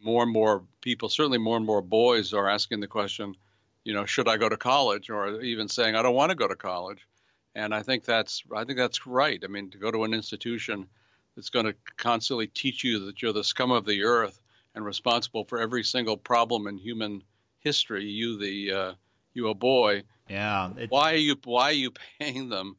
more 0.01 0.23
and 0.23 0.31
more 0.31 0.63
people, 0.81 1.09
certainly 1.09 1.37
more 1.37 1.57
and 1.57 1.65
more 1.65 1.81
boys, 1.81 2.33
are 2.33 2.49
asking 2.49 2.81
the 2.81 2.87
question, 2.87 3.35
you 3.83 3.93
know, 3.93 4.05
should 4.05 4.27
I 4.27 4.37
go 4.37 4.49
to 4.49 4.57
college, 4.57 5.09
or 5.09 5.41
even 5.41 5.67
saying 5.67 5.95
I 5.95 6.01
don't 6.01 6.15
want 6.15 6.29
to 6.29 6.35
go 6.35 6.47
to 6.47 6.55
college. 6.55 7.07
And 7.55 7.73
I 7.73 7.81
think 7.81 8.05
that's 8.05 8.43
I 8.55 8.65
think 8.65 8.77
that's 8.77 9.07
right. 9.07 9.41
I 9.43 9.47
mean, 9.47 9.71
to 9.71 9.77
go 9.77 9.89
to 9.89 10.03
an 10.03 10.13
institution 10.13 10.87
that's 11.35 11.49
going 11.49 11.65
to 11.65 11.75
constantly 11.97 12.47
teach 12.47 12.83
you 12.83 13.05
that 13.05 13.21
you're 13.21 13.33
the 13.33 13.43
scum 13.43 13.71
of 13.71 13.85
the 13.85 14.03
earth 14.03 14.39
and 14.75 14.85
responsible 14.85 15.43
for 15.45 15.59
every 15.59 15.83
single 15.83 16.17
problem 16.17 16.67
in 16.67 16.77
human 16.77 17.23
history. 17.59 18.05
You, 18.05 18.37
the 18.37 18.71
uh, 18.71 18.93
you, 19.33 19.47
a 19.49 19.55
boy. 19.55 20.03
Yeah. 20.29 20.71
It, 20.77 20.91
why 20.91 21.13
are 21.13 21.17
you 21.17 21.35
Why 21.43 21.69
are 21.69 21.73
you 21.73 21.91
paying 22.19 22.49
them 22.49 22.77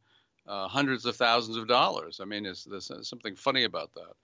uh, 0.48 0.66
hundreds 0.66 1.04
of 1.04 1.14
thousands 1.14 1.56
of 1.56 1.68
dollars. 1.68 2.20
I 2.20 2.24
mean, 2.24 2.44
there's, 2.44 2.64
there's 2.64 2.90
something 3.02 3.36
funny 3.36 3.64
about 3.64 3.92
that. 3.94 4.14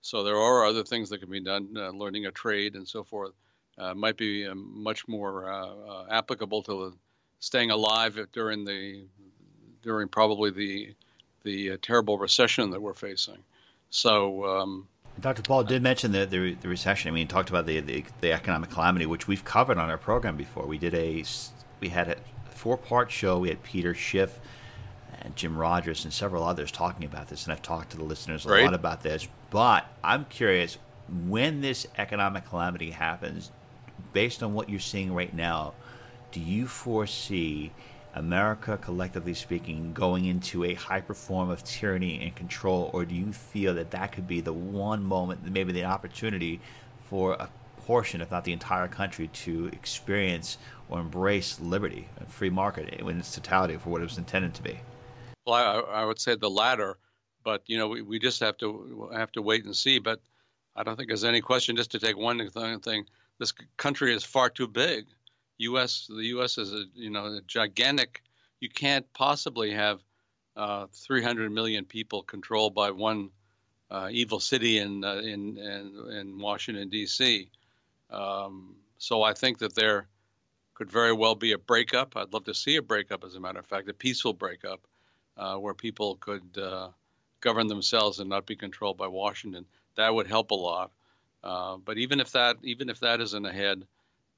So 0.00 0.22
there 0.22 0.36
are 0.36 0.64
other 0.64 0.84
things 0.84 1.10
that 1.10 1.18
can 1.18 1.30
be 1.30 1.40
done, 1.40 1.74
uh, 1.76 1.90
learning 1.90 2.26
a 2.26 2.30
trade 2.30 2.74
and 2.74 2.86
so 2.86 3.04
forth. 3.04 3.32
Uh, 3.78 3.94
might 3.94 4.16
be 4.16 4.46
um, 4.46 4.82
much 4.82 5.08
more 5.08 5.50
uh, 5.50 5.66
uh, 5.66 6.06
applicable 6.10 6.62
to 6.64 6.94
staying 7.40 7.70
alive 7.70 8.18
during 8.32 8.64
the 8.64 9.04
during 9.82 10.08
probably 10.08 10.50
the 10.50 10.94
the 11.42 11.72
uh, 11.72 11.76
terrible 11.80 12.18
recession 12.18 12.70
that 12.70 12.80
we're 12.80 12.94
facing. 12.94 13.38
So. 13.90 14.44
Um, 14.44 14.88
Dr. 15.20 15.42
Paul 15.42 15.64
did 15.64 15.82
mention 15.82 16.12
the, 16.12 16.24
the, 16.24 16.54
the 16.54 16.68
recession. 16.68 17.10
I 17.10 17.12
mean, 17.12 17.26
he 17.26 17.30
talked 17.30 17.50
about 17.50 17.66
the, 17.66 17.80
the, 17.80 18.02
the 18.22 18.32
economic 18.32 18.70
calamity, 18.70 19.04
which 19.04 19.28
we've 19.28 19.44
covered 19.44 19.76
on 19.76 19.90
our 19.90 19.98
program 19.98 20.38
before. 20.38 20.64
We 20.64 20.78
did 20.78 20.94
a 20.94 21.22
we 21.80 21.90
had 21.90 22.08
a 22.08 22.16
four 22.48 22.78
part 22.78 23.10
show. 23.10 23.38
We 23.38 23.50
had 23.50 23.62
Peter 23.62 23.92
Schiff 23.92 24.38
and 25.22 25.36
Jim 25.36 25.56
Rogers 25.56 26.04
and 26.04 26.12
several 26.12 26.44
others 26.44 26.70
talking 26.70 27.04
about 27.04 27.28
this, 27.28 27.44
and 27.44 27.52
I've 27.52 27.62
talked 27.62 27.90
to 27.92 27.96
the 27.96 28.04
listeners 28.04 28.44
a 28.44 28.50
right. 28.50 28.64
lot 28.64 28.74
about 28.74 29.02
this. 29.02 29.28
But 29.50 29.86
I'm 30.02 30.24
curious 30.26 30.78
when 31.28 31.60
this 31.60 31.86
economic 31.96 32.46
calamity 32.48 32.90
happens, 32.90 33.50
based 34.12 34.42
on 34.42 34.54
what 34.54 34.68
you're 34.68 34.80
seeing 34.80 35.14
right 35.14 35.32
now, 35.32 35.74
do 36.32 36.40
you 36.40 36.66
foresee 36.66 37.72
America, 38.14 38.76
collectively 38.76 39.34
speaking, 39.34 39.92
going 39.92 40.26
into 40.26 40.64
a 40.64 40.74
hyper 40.74 41.14
form 41.14 41.50
of 41.50 41.64
tyranny 41.64 42.20
and 42.22 42.34
control, 42.34 42.90
or 42.92 43.04
do 43.04 43.14
you 43.14 43.32
feel 43.32 43.74
that 43.74 43.90
that 43.92 44.12
could 44.12 44.26
be 44.26 44.40
the 44.40 44.52
one 44.52 45.02
moment, 45.02 45.50
maybe 45.50 45.72
the 45.72 45.84
opportunity 45.84 46.60
for 47.04 47.34
a 47.34 47.48
portion, 47.86 48.20
if 48.20 48.30
not 48.30 48.44
the 48.44 48.52
entire 48.52 48.88
country, 48.88 49.28
to 49.28 49.66
experience 49.66 50.58
or 50.88 51.00
embrace 51.00 51.58
liberty 51.60 52.08
and 52.18 52.28
free 52.28 52.50
market 52.50 52.88
in 53.00 53.18
its 53.18 53.34
totality 53.34 53.76
for 53.76 53.90
what 53.90 54.00
it 54.00 54.04
was 54.04 54.18
intended 54.18 54.54
to 54.54 54.62
be? 54.62 54.80
Well, 55.46 55.54
I, 55.54 56.00
I 56.00 56.04
would 56.04 56.20
say 56.20 56.36
the 56.36 56.50
latter, 56.50 56.98
but 57.44 57.62
you 57.66 57.78
know, 57.78 57.88
we, 57.88 58.02
we 58.02 58.18
just 58.18 58.40
have 58.40 58.56
to 58.58 59.10
have 59.12 59.32
to 59.32 59.42
wait 59.42 59.64
and 59.64 59.74
see. 59.74 59.98
But 59.98 60.20
I 60.76 60.82
don't 60.82 60.96
think 60.96 61.08
there's 61.08 61.24
any 61.24 61.40
question. 61.40 61.76
Just 61.76 61.92
to 61.92 61.98
take 61.98 62.16
one 62.16 62.48
thing, 62.80 63.06
this 63.38 63.52
country 63.76 64.14
is 64.14 64.24
far 64.24 64.50
too 64.50 64.68
big. 64.68 65.06
U.S. 65.58 66.06
The 66.08 66.26
U.S. 66.26 66.58
is 66.58 66.72
a 66.72 66.84
you 66.94 67.10
know 67.10 67.26
a 67.26 67.40
gigantic. 67.46 68.22
You 68.60 68.68
can't 68.68 69.10
possibly 69.12 69.72
have 69.72 70.00
uh, 70.56 70.86
300 70.92 71.50
million 71.50 71.84
people 71.84 72.22
controlled 72.22 72.74
by 72.74 72.90
one 72.90 73.30
uh, 73.90 74.08
evil 74.10 74.40
city 74.40 74.78
in, 74.78 75.04
uh, 75.04 75.16
in 75.16 75.58
in 75.58 76.10
in 76.12 76.38
Washington 76.38 76.88
D.C. 76.88 77.50
Um, 78.10 78.76
so 78.98 79.22
I 79.22 79.34
think 79.34 79.58
that 79.58 79.74
there 79.74 80.08
could 80.74 80.90
very 80.90 81.12
well 81.12 81.34
be 81.34 81.52
a 81.52 81.58
breakup. 81.58 82.16
I'd 82.16 82.32
love 82.32 82.44
to 82.44 82.54
see 82.54 82.76
a 82.76 82.82
breakup, 82.82 83.24
as 83.24 83.34
a 83.34 83.40
matter 83.40 83.58
of 83.58 83.66
fact, 83.66 83.88
a 83.88 83.94
peaceful 83.94 84.32
breakup, 84.32 84.80
uh, 85.36 85.56
where 85.56 85.74
people 85.74 86.16
could 86.16 86.58
uh, 86.58 86.88
govern 87.40 87.66
themselves 87.66 88.18
and 88.18 88.28
not 88.28 88.46
be 88.46 88.56
controlled 88.56 88.96
by 88.96 89.08
Washington. 89.08 89.66
That 89.96 90.14
would 90.14 90.26
help 90.26 90.50
a 90.50 90.54
lot. 90.54 90.90
Uh, 91.42 91.76
but 91.76 91.98
even 91.98 92.20
if 92.20 92.32
that 92.32 92.56
even 92.62 92.88
if 92.88 93.00
that 93.00 93.20
isn't 93.20 93.46
ahead, 93.46 93.84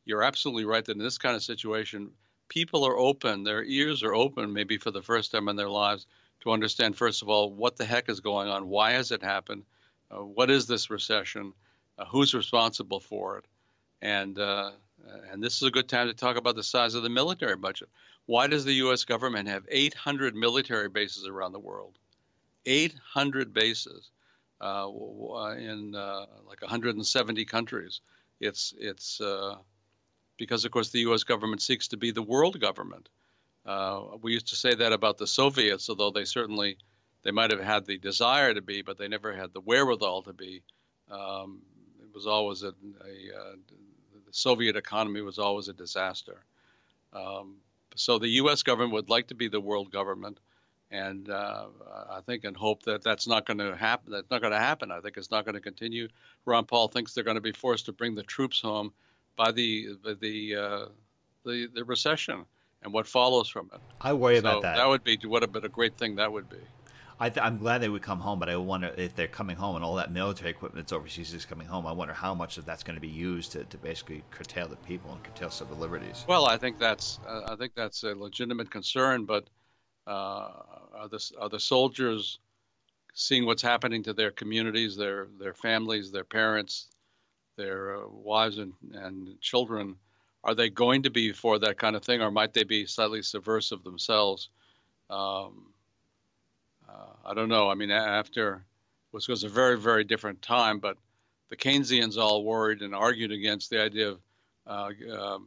you're 0.04 0.22
absolutely 0.22 0.64
right 0.64 0.85
that 0.85 0.96
in 0.96 1.02
this 1.02 1.18
kind 1.18 1.37
of 1.37 1.42
situation, 1.42 2.11
people 2.48 2.85
are 2.85 2.96
open, 2.96 3.44
their 3.44 3.62
ears 3.62 4.02
are 4.02 4.14
open, 4.14 4.52
maybe 4.52 4.78
for 4.78 4.90
the 4.90 5.02
first 5.02 5.33
time 5.33 5.48
in 5.48 5.57
their 5.57 5.68
lives, 5.68 6.07
to 6.40 6.50
understand 6.50 6.96
first 6.96 7.22
of 7.22 7.28
all 7.28 7.52
what 7.52 7.76
the 7.76 7.85
heck 7.85 8.09
is 8.09 8.20
going 8.20 8.48
on, 8.48 8.68
why 8.68 8.92
has 8.92 9.11
it 9.11 9.22
happened, 9.22 9.64
uh, 10.11 10.24
what 10.24 10.50
is 10.50 10.66
this 10.66 10.90
recession, 10.90 11.52
uh, 11.98 12.04
who's 12.07 12.35
responsible 12.35 13.00
for 13.00 13.38
it, 13.38 13.44
and 14.00 14.38
uh, 14.38 14.70
and 15.30 15.42
this 15.42 15.57
is 15.57 15.62
a 15.62 15.70
good 15.70 15.88
time 15.88 16.09
to 16.09 16.14
talk 16.14 16.37
about 16.37 16.57
the 16.57 16.62
size 16.62 16.94
of 16.94 17.02
the 17.02 17.11
military 17.11 17.57
budget. 17.57 17.88
Why 18.26 18.46
does 18.46 18.64
the 18.64 18.72
U.S. 18.74 19.04
government 19.04 19.48
have 19.48 19.64
800 19.68 20.34
military 20.34 20.88
bases 20.88 21.26
around 21.26 21.52
the 21.52 21.58
world? 21.58 21.98
800 22.66 23.52
bases 23.52 24.10
uh, 24.60 24.88
in 25.58 25.94
uh, 25.94 26.26
like 26.48 26.62
170 26.62 27.44
countries. 27.44 28.00
It's 28.40 28.72
it's 28.78 29.20
uh, 29.20 29.56
because, 30.38 30.64
of 30.64 30.70
course, 30.70 30.90
the 30.90 31.00
U.S. 31.00 31.24
government 31.24 31.62
seeks 31.62 31.88
to 31.88 31.96
be 31.96 32.10
the 32.10 32.22
world 32.22 32.60
government. 32.60 33.08
Uh, 33.66 34.02
we 34.22 34.32
used 34.32 34.48
to 34.48 34.56
say 34.56 34.74
that 34.74 34.92
about 34.92 35.18
the 35.18 35.26
Soviets, 35.26 35.88
although 35.88 36.10
they 36.10 36.24
certainly 36.24 36.76
they 37.22 37.30
might 37.30 37.50
have 37.50 37.60
had 37.60 37.87
the 37.87 37.98
desire 37.98 38.52
to 38.52 38.60
be, 38.60 38.82
but 38.82 38.98
they 38.98 39.08
never 39.08 39.34
had 39.34 39.52
the 39.52 39.60
wherewithal 39.60 40.22
to 40.22 40.32
be. 40.32 40.62
Um, 41.10 41.62
it 42.02 42.14
was 42.14 42.26
always 42.26 42.62
a, 42.62 42.68
a 42.68 42.70
uh, 42.70 43.56
the 44.26 44.32
Soviet 44.32 44.76
economy 44.76 45.20
was 45.20 45.38
always 45.38 45.68
a 45.68 45.72
disaster. 45.72 46.44
Um, 47.12 47.56
so 47.94 48.18
the 48.18 48.28
U.S. 48.28 48.62
government 48.62 48.92
would 48.92 49.11
like 49.11 49.28
to 49.28 49.35
be 49.35 49.48
the 49.48 49.61
world 49.61 49.90
government, 49.90 50.38
and 50.90 51.28
uh, 51.28 51.66
I 52.11 52.20
think 52.26 52.44
and 52.44 52.57
hope 52.57 52.83
that 52.85 53.02
that's 53.02 53.26
not 53.26 53.46
going 53.46 53.59
to 53.59 53.76
happen. 53.76 54.12
That's 54.12 54.30
not 54.30 54.40
going 54.40 54.52
to 54.52 54.59
happen. 54.59 54.90
I 54.90 55.00
think 55.00 55.16
it's 55.16 55.30
not 55.30 55.44
going 55.44 55.54
to 55.54 55.61
continue. 55.61 56.09
Ron 56.44 56.64
Paul 56.64 56.88
thinks 56.88 57.14
they're 57.14 57.24
going 57.24 57.37
to 57.37 57.40
be 57.40 57.52
forced 57.52 57.87
to 57.87 57.92
bring 57.92 58.14
the 58.14 58.22
troops 58.22 58.61
home 58.61 58.92
by 59.37 59.52
the 59.52 59.96
the 60.20 60.57
uh, 60.57 60.87
the, 61.44 61.68
the 61.74 61.85
recession 61.85 62.44
and 62.83 62.92
what 62.92 63.07
follows 63.07 63.48
from 63.48 63.70
it. 63.74 63.80
I 64.00 64.12
worry 64.12 64.37
so 64.37 64.40
about 64.40 64.62
that. 64.62 64.76
That 64.76 64.88
would 64.88 65.04
be 65.04 65.18
what 65.24 65.42
a, 65.42 65.59
a 65.59 65.68
great 65.68 65.96
thing 65.96 66.16
that 66.16 66.30
would 66.33 66.48
be. 66.48 66.59
I 67.20 67.31
am 67.37 67.59
glad 67.59 67.81
they 67.81 67.88
would 67.88 68.03
come 68.03 68.20
home, 68.20 68.38
but 68.38 68.48
I 68.48 68.57
wonder 68.57 68.92
if 68.96 69.14
they're 69.14 69.29
coming 69.29 69.57
home 69.57 69.77
and 69.77 69.85
all 69.85 69.94
that 69.96 70.11
military 70.11 70.50
equipment 70.50 70.87
that's 70.87 70.92
overseas 70.92 71.33
is 71.33 71.44
coming 71.44 71.66
home. 71.66 71.87
I 71.87 71.92
wonder 71.92 72.14
how 72.14 72.35
much 72.35 72.59
of 72.59 72.64
that's 72.64 72.83
going 72.83 72.96
to 72.96 73.00
be 73.00 73.09
used 73.09 73.53
to, 73.53 73.64
to 73.64 73.79
basically 73.79 74.24
curtail 74.31 74.66
the 74.66 74.77
people 74.77 75.12
and 75.12 75.22
curtail 75.22 75.50
civil 75.50 75.77
liberties. 75.77 76.24
Well, 76.29 76.46
I 76.46 76.57
think 76.57 76.79
that's 76.79 77.20
uh, 77.27 77.42
I 77.48 77.57
think 77.57 77.74
that's 77.74 78.03
a 78.03 78.14
legitimate 78.14 78.70
concern, 78.70 79.24
but 79.24 79.48
uh, 80.07 80.50
are 80.94 81.09
the 81.09 81.31
are 81.38 81.48
the 81.48 81.61
soldiers 81.61 82.40
seeing 83.14 83.46
what's 83.46 83.62
happening 83.62 84.03
to 84.03 84.12
their 84.12 84.33
communities, 84.33 84.96
their 84.96 85.29
their 85.38 85.55
families, 85.55 86.11
their 86.11 86.24
parents, 86.24 86.88
their 87.57 87.96
uh, 87.96 88.09
wives 88.09 88.59
and, 88.59 88.72
and 88.92 89.40
children? 89.40 89.96
Are 90.42 90.55
they 90.55 90.68
going 90.68 91.05
to 91.05 91.11
be 91.11 91.33
for 91.33 91.59
that 91.61 91.79
kind 91.79 91.96
of 91.96 92.05
thing, 92.05 92.20
or 92.20 92.31
might 92.31 92.53
they 92.53 92.64
be 92.64 92.87
slightly 92.87 93.22
subversive 93.22 93.83
themselves? 93.83 94.50
Um, 95.09 95.73
I 97.25 97.35
don't 97.35 97.49
know. 97.49 97.70
I 97.70 97.75
mean, 97.75 97.90
after 97.90 98.64
which 99.11 99.29
was 99.29 99.44
a 99.44 99.49
very, 99.49 99.79
very 99.79 100.05
different 100.05 100.42
time, 100.42 100.81
but 100.81 100.99
the 101.49 101.57
Keynesians 101.57 102.18
all 102.18 102.44
worried 102.44 102.83
and 102.83 102.94
argued 102.94 103.31
against 103.31 103.70
the 103.70 103.81
idea 103.81 104.11
of 104.11 104.18
uh, 104.66 104.90
uh, 105.12 105.38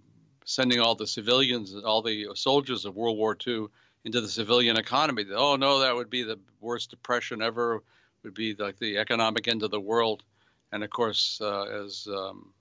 sending 0.45 0.80
all 0.80 0.95
the 0.95 1.06
civilians, 1.06 1.76
all 1.76 2.02
the 2.02 2.28
soldiers 2.34 2.86
of 2.86 2.95
World 2.95 3.17
War 3.17 3.36
II 3.45 3.67
into 4.06 4.21
the 4.21 4.30
civilian 4.30 4.78
economy. 4.78 5.26
Oh 5.36 5.58
no, 5.58 5.80
that 5.80 5.93
would 5.93 6.10
be 6.10 6.23
the 6.23 6.39
worst 6.62 6.91
depression 6.91 7.41
ever. 7.41 7.84
Would 8.23 8.34
be 8.34 8.56
like 8.56 8.80
the 8.80 8.97
economic 8.97 9.47
end 9.47 9.63
of 9.63 9.71
the 9.71 9.80
world. 9.80 10.23
And 10.71 10.84
of 10.84 10.89
course, 10.89 11.39
uh, 11.41 11.84
as 11.84 12.08
um, 12.10 12.54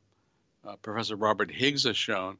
uh, 0.67 0.77
Professor 0.77 1.17
Robert 1.17 1.51
Higgs 1.51 1.85
has 1.85 1.97
shown, 1.97 2.39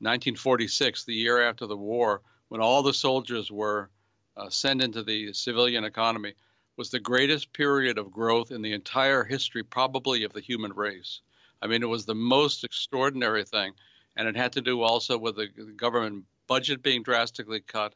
1946, 0.00 1.04
the 1.04 1.14
year 1.14 1.42
after 1.42 1.66
the 1.66 1.76
war, 1.76 2.20
when 2.48 2.60
all 2.60 2.82
the 2.82 2.94
soldiers 2.94 3.50
were 3.50 3.90
uh, 4.36 4.48
sent 4.48 4.82
into 4.82 5.02
the 5.02 5.32
civilian 5.32 5.84
economy 5.84 6.34
was 6.76 6.90
the 6.90 7.00
greatest 7.00 7.52
period 7.52 7.98
of 7.98 8.10
growth 8.10 8.50
in 8.50 8.62
the 8.62 8.72
entire 8.72 9.24
history, 9.24 9.62
probably, 9.62 10.24
of 10.24 10.32
the 10.32 10.40
human 10.40 10.72
race. 10.72 11.20
I 11.60 11.66
mean, 11.66 11.82
it 11.82 11.88
was 11.88 12.06
the 12.06 12.14
most 12.14 12.64
extraordinary 12.64 13.44
thing. 13.44 13.72
And 14.16 14.28
it 14.28 14.36
had 14.36 14.52
to 14.52 14.60
do 14.60 14.82
also 14.82 15.16
with 15.18 15.36
the 15.36 15.48
government 15.76 16.24
budget 16.46 16.82
being 16.82 17.02
drastically 17.02 17.60
cut 17.60 17.94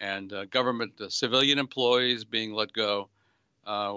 and 0.00 0.32
uh, 0.32 0.44
government 0.46 1.00
uh, 1.00 1.08
civilian 1.08 1.58
employees 1.58 2.24
being 2.24 2.52
let 2.52 2.72
go. 2.72 3.08
Uh, 3.66 3.94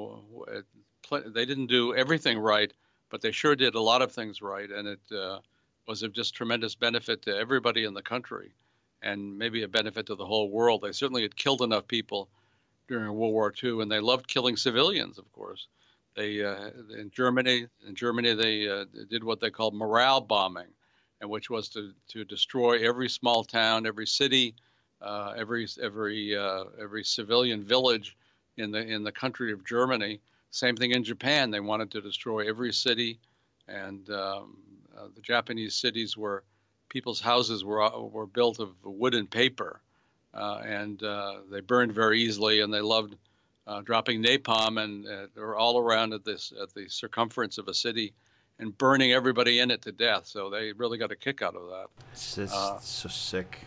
they 1.12 1.46
didn't 1.46 1.68
do 1.68 1.96
everything 1.96 2.40
right, 2.40 2.74
but 3.10 3.22
they 3.22 3.32
sure 3.32 3.56
did 3.56 3.76
a 3.76 3.82
lot 3.82 4.02
of 4.02 4.12
things 4.12 4.42
right. 4.42 4.70
And 4.70 4.88
it 4.88 5.00
uh, 5.16 5.40
was 5.88 6.02
of 6.02 6.14
just 6.14 6.34
tremendous 6.34 6.76
benefit 6.76 7.24
to 7.24 7.36
everybody 7.36 7.84
in 7.84 7.94
the 7.94 8.02
country 8.02 8.54
and 9.02 9.38
maybe 9.38 9.64
a 9.64 9.68
benefit 9.68 10.08
to 10.08 10.16
the 10.16 10.26
whole 10.26 10.50
world. 10.50 10.82
They 10.82 10.92
certainly 10.92 11.22
had 11.22 11.36
killed 11.36 11.62
enough 11.62 11.88
people 11.88 12.30
during 12.88 13.14
World 13.14 13.34
War 13.34 13.54
II, 13.64 13.82
and 13.82 13.92
they 13.92 14.00
loved 14.00 14.28
killing 14.28 14.58
civilians, 14.58 15.18
of 15.18 15.32
course. 15.32 15.68
They 16.16 16.44
uh, 16.44 16.72
in 16.98 17.12
Germany, 17.12 17.68
in 17.88 17.96
Germany, 17.96 18.34
they 18.34 18.68
uh, 18.68 18.86
did 19.10 19.24
what 19.24 19.40
they 19.40 19.52
called 19.52 19.76
morale 19.76 20.22
bombing, 20.22 20.68
and 21.22 21.30
which 21.30 21.50
was 21.50 21.70
to 21.70 21.94
to 22.10 22.26
destroy 22.26 22.86
every 22.86 23.10
small 23.10 23.44
town, 23.44 23.86
every 23.86 24.08
city, 24.08 24.56
uh, 25.02 25.34
every 25.38 25.68
every 25.82 26.36
uh, 26.36 26.66
every 26.82 27.04
civilian 27.04 27.64
village 27.64 28.18
in 28.58 28.72
the 28.72 28.80
in 28.80 29.04
the 29.04 29.12
country 29.12 29.54
of 29.54 29.64
Germany. 29.66 30.20
Same 30.52 30.76
thing 30.76 30.92
in 30.92 31.04
Japan. 31.04 31.52
They 31.52 31.60
wanted 31.60 31.92
to 31.92 32.02
destroy 32.02 32.50
every 32.50 32.74
city, 32.74 33.20
and 33.68 34.10
um, 34.10 34.58
uh, 34.98 35.08
the 35.16 35.22
Japanese 35.22 35.76
cities 35.76 36.18
were 36.18 36.44
people's 36.90 37.22
houses 37.22 37.64
were 37.64 37.82
uh, 37.82 37.98
were 38.00 38.28
built 38.28 38.60
of 38.60 38.74
wood 38.84 39.16
and 39.16 39.30
paper, 39.30 39.82
uh, 40.34 40.62
and 40.66 41.02
uh, 41.04 41.38
they 41.52 41.62
burned 41.62 41.94
very 41.94 42.22
easily, 42.22 42.60
and 42.60 42.74
they 42.74 42.82
loved 42.82 43.16
uh, 43.70 43.82
dropping 43.82 44.24
napalm 44.24 44.84
and 44.84 45.08
uh, 45.08 45.28
they 45.36 45.42
were 45.42 45.56
all 45.56 45.78
around 45.78 46.12
at 46.12 46.26
this 46.26 46.52
at 46.62 46.74
the 46.74 46.90
circumference 46.90 47.58
of 47.60 47.68
a 47.68 47.74
city, 47.74 48.14
and 48.58 48.76
burning 48.78 49.14
everybody 49.14 49.60
in 49.60 49.70
it 49.72 49.84
to 49.84 49.92
death. 49.92 50.26
So 50.26 50.50
they 50.50 50.72
really 50.74 50.98
got 50.98 51.12
a 51.12 51.16
kick 51.16 51.42
out 51.42 51.56
of 51.56 51.70
that. 51.70 51.86
It's 52.12 52.36
just 52.36 52.56
uh, 52.56 52.80
so 52.80 53.08
sick. 53.08 53.60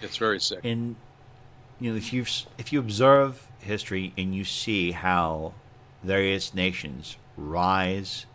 It's 0.00 0.16
very 0.16 0.40
sick. 0.40 0.60
In 0.62 0.96
you 1.80 1.90
know, 1.90 1.96
if 1.96 2.12
you 2.12 2.24
if 2.58 2.72
you 2.72 2.78
observe 2.78 3.48
history 3.58 4.14
and 4.16 4.34
you 4.34 4.44
see 4.44 4.92
how 4.92 5.52
various 6.04 6.54
nations 6.54 7.16
rise 7.36 8.26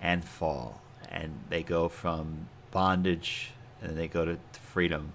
and 0.00 0.24
fall, 0.24 0.80
and 1.10 1.40
they 1.50 1.62
go 1.62 1.88
from 1.88 2.48
bondage 2.70 3.50
and 3.84 3.96
they 3.96 4.08
go 4.08 4.24
to 4.24 4.38
freedom. 4.52 5.12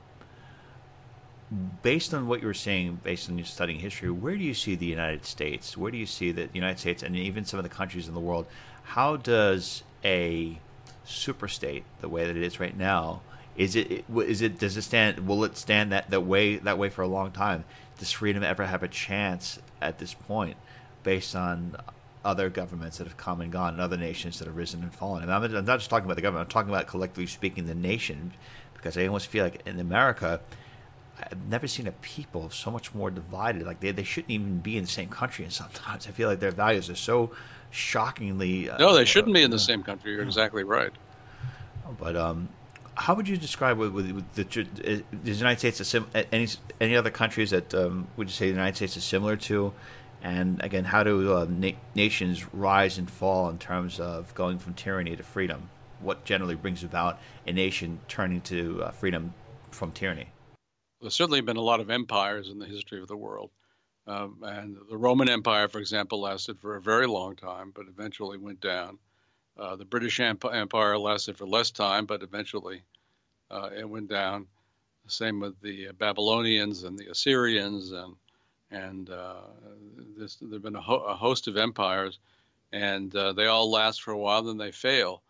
Based 1.82 2.14
on 2.14 2.28
what 2.28 2.42
you 2.42 2.48
were 2.48 2.54
saying, 2.54 3.00
based 3.04 3.30
on 3.30 3.38
your 3.38 3.46
studying 3.46 3.80
history, 3.80 4.12
where 4.12 4.38
do 4.38 4.44
you 4.44 4.54
see 4.54 4.76
the 4.76 4.86
United 4.86 5.26
States? 5.26 5.76
Where 5.76 5.92
do 5.92 5.98
you 5.98 6.06
see 6.06 6.32
that 6.32 6.52
the 6.52 6.56
United 6.56 6.80
States 6.80 7.02
and 7.02 7.16
even 7.16 7.44
some 7.44 7.60
of 7.60 7.64
the 7.64 7.70
countries 7.70 8.08
in 8.08 8.14
the 8.14 8.20
world? 8.20 8.46
How 8.84 9.18
does 9.18 9.84
a 10.04 10.60
superstate, 11.08 11.84
the 12.02 12.10
way 12.10 12.26
that 12.28 12.38
it 12.38 12.44
is 12.44 12.60
right 12.60 12.78
now, 12.78 13.22
is 13.58 13.76
it 13.76 14.06
is 14.16 14.42
it 14.42 14.60
does 14.60 14.78
it 14.78 14.84
stand? 14.84 15.28
Will 15.28 15.44
it 15.44 15.58
stand 15.58 15.92
that, 15.92 16.10
that 16.12 16.22
way 16.22 16.58
that 16.58 16.78
way 16.78 16.90
for 16.90 17.02
a 17.02 17.08
long 17.08 17.32
time? 17.32 17.66
Does 17.98 18.12
freedom 18.12 18.44
ever 18.44 18.66
have 18.66 18.84
a 18.84 18.88
chance 18.88 19.60
at 19.82 19.98
this 19.98 20.14
point, 20.14 20.56
based 21.04 21.36
on 21.36 21.76
other 22.24 22.50
governments 22.50 22.98
that 22.98 23.06
have 23.06 23.18
come 23.18 23.42
and 23.42 23.52
gone, 23.52 23.74
and 23.74 23.82
other 23.82 23.98
nations 23.98 24.40
that 24.40 24.46
have 24.46 24.56
risen 24.56 24.82
and 24.82 24.94
fallen? 24.94 25.24
And 25.24 25.32
I'm, 25.32 25.44
I'm 25.44 25.66
not 25.66 25.80
just 25.80 25.90
talking 25.90 26.06
about 26.06 26.16
the 26.16 26.22
government. 26.22 26.48
I'm 26.48 26.52
talking 26.52 26.70
about 26.70 26.88
collectively 26.88 27.28
speaking 27.28 27.66
the 27.66 27.76
nation, 27.76 28.34
because 28.74 28.98
I 28.98 29.06
almost 29.06 29.28
feel 29.28 29.44
like 29.44 29.62
in 29.66 29.80
America. 29.80 30.42
I've 31.22 31.50
never 31.50 31.68
seen 31.68 31.86
a 31.86 31.92
people 31.92 32.50
so 32.50 32.72
much 32.72 32.96
more 32.96 33.12
divided. 33.12 33.66
Like 33.66 33.82
they, 33.82 33.92
they 33.92 34.04
shouldn't 34.04 34.32
even 34.32 34.60
be 34.60 34.78
in 34.78 34.86
the 34.86 34.90
same 34.90 35.10
country. 35.10 35.44
And 35.44 35.54
sometimes 35.54 36.08
I 36.08 36.12
feel 36.12 36.30
like 36.30 36.40
their 36.40 36.52
values 36.52 36.90
are 36.90 36.96
so 36.96 37.32
shockingly. 37.72 38.70
Uh, 38.70 38.78
no, 38.78 38.96
they 38.96 39.06
shouldn't 39.06 39.34
be 39.34 39.44
in 39.44 39.52
the 39.52 39.60
same 39.60 39.84
country. 39.84 40.14
You're 40.14 40.24
exactly 40.24 40.64
right. 40.64 40.92
But 42.00 42.16
um, 42.16 42.50
how 42.96 43.16
would 43.16 43.28
you 43.28 43.38
describe 43.38 43.78
with, 43.78 43.94
with, 43.94 44.12
with 44.12 44.36
the, 44.36 44.68
is 44.84 45.04
the 45.24 45.32
United 45.32 45.60
States 45.60 45.88
sim, 45.88 46.06
any 46.14 46.48
any 46.80 46.96
other 46.96 47.10
countries 47.10 47.52
that 47.52 47.74
um, 47.74 48.08
would 48.18 48.28
you 48.28 48.34
say 48.34 48.46
the 48.46 48.52
United 48.52 48.76
States 48.76 48.98
is 48.98 49.04
similar 49.04 49.36
to? 49.38 49.74
And 50.22 50.62
again, 50.64 50.84
how 50.84 51.04
do 51.04 51.34
uh, 51.34 51.48
na- 51.50 51.72
nations 51.96 52.54
rise 52.54 52.98
and 52.98 53.10
fall 53.10 53.50
in 53.50 53.58
terms 53.58 54.00
of 54.00 54.34
going 54.36 54.60
from 54.60 54.74
tyranny 54.74 55.16
to 55.16 55.24
freedom? 55.24 55.70
What 56.02 56.26
generally 56.26 56.56
brings 56.56 56.84
about 56.84 57.20
a 57.48 57.54
nation 57.54 58.00
turning 58.08 58.42
to 58.42 58.84
uh, 58.84 58.92
freedom 58.92 59.34
from 59.72 59.92
tyranny? 59.92 60.30
There's 61.02 61.14
certainly 61.14 61.42
been 61.42 61.58
a 61.58 61.62
lot 61.62 61.80
of 61.80 61.90
empires 61.90 62.50
in 62.50 62.60
the 62.60 62.66
history 62.66 63.02
of 63.02 63.08
the 63.08 63.18
world. 63.18 63.52
Um, 64.08 64.40
and 64.44 64.76
the 64.90 64.98
Roman 64.98 65.30
Empire, 65.30 65.68
for 65.68 65.80
example, 65.80 66.22
lasted 66.22 66.60
for 66.60 66.76
a 66.76 66.82
very 66.82 67.08
long 67.08 67.36
time, 67.36 67.72
but 67.74 67.86
eventually 67.88 68.38
went 68.38 68.60
down. 68.60 68.98
Uh, 69.58 69.76
the 69.76 69.86
British 69.86 70.20
Empire 70.20 70.98
lasted 70.98 71.38
for 71.38 71.46
less 71.46 71.70
time, 71.70 72.06
but 72.06 72.24
eventually 72.24 72.82
uh, 73.52 73.70
it 73.78 73.88
went 73.88 74.10
down. 74.10 74.48
Same 75.08 75.40
with 75.40 75.60
the 75.62 75.90
Babylonians 75.98 76.84
and 76.84 76.98
the 76.98 77.08
Assyrians, 77.08 77.92
and 77.92 78.16
and 78.72 79.10
uh, 79.10 79.42
this, 80.18 80.38
there've 80.42 80.62
been 80.62 80.76
a, 80.76 80.82
ho- 80.82 81.06
a, 81.08 81.16
host 81.16 81.48
of 81.48 81.58
empires, 81.58 82.20
and 82.72 83.16
uh, 83.16 83.34
they 83.34 83.48
all 83.48 83.70
last 83.72 84.02
for 84.02 84.12
a 84.12 84.18
while, 84.18 84.44
then 84.44 84.58
they 84.58 84.72
fail. 84.72 85.22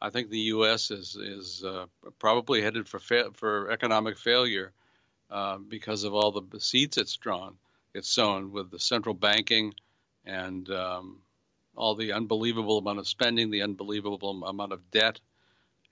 I 0.00 0.10
think 0.10 0.30
the 0.30 0.38
U.S. 0.38 0.90
is 0.90 1.16
is 1.16 1.64
uh, 1.64 1.86
probably 2.18 2.62
headed 2.62 2.88
for 2.88 2.98
fa- 2.98 3.30
for 3.34 3.70
economic 3.70 4.16
failure 4.16 4.72
because 5.68 6.04
of 6.04 6.14
all 6.14 6.30
the 6.30 6.60
seeds 6.60 6.96
it's 6.96 7.16
drawn, 7.16 7.56
it's 7.94 8.08
sown 8.08 8.52
with 8.52 8.70
the 8.70 8.78
central 8.78 9.14
banking 9.14 9.74
and 10.24 10.70
um, 10.70 11.18
all 11.76 11.94
the 11.94 12.12
unbelievable 12.12 12.78
amount 12.78 12.98
of 12.98 13.08
spending, 13.08 13.50
the 13.50 13.62
unbelievable 13.62 14.44
amount 14.44 14.72
of 14.72 14.90
debt. 14.90 15.20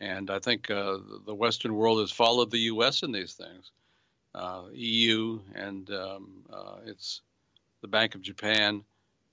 And 0.00 0.30
I 0.30 0.38
think 0.38 0.70
uh, 0.70 0.98
the 1.24 1.34
Western 1.34 1.74
world 1.74 2.00
has 2.00 2.12
followed 2.12 2.50
the 2.50 2.58
U.S. 2.58 3.02
in 3.02 3.12
these 3.12 3.34
things. 3.34 3.70
Uh, 4.36 4.64
EU 4.72 5.40
and 5.54 5.90
um, 5.90 6.44
uh, 6.52 6.76
it's 6.84 7.22
the 7.80 7.88
Bank 7.88 8.14
of 8.14 8.22
Japan 8.22 8.84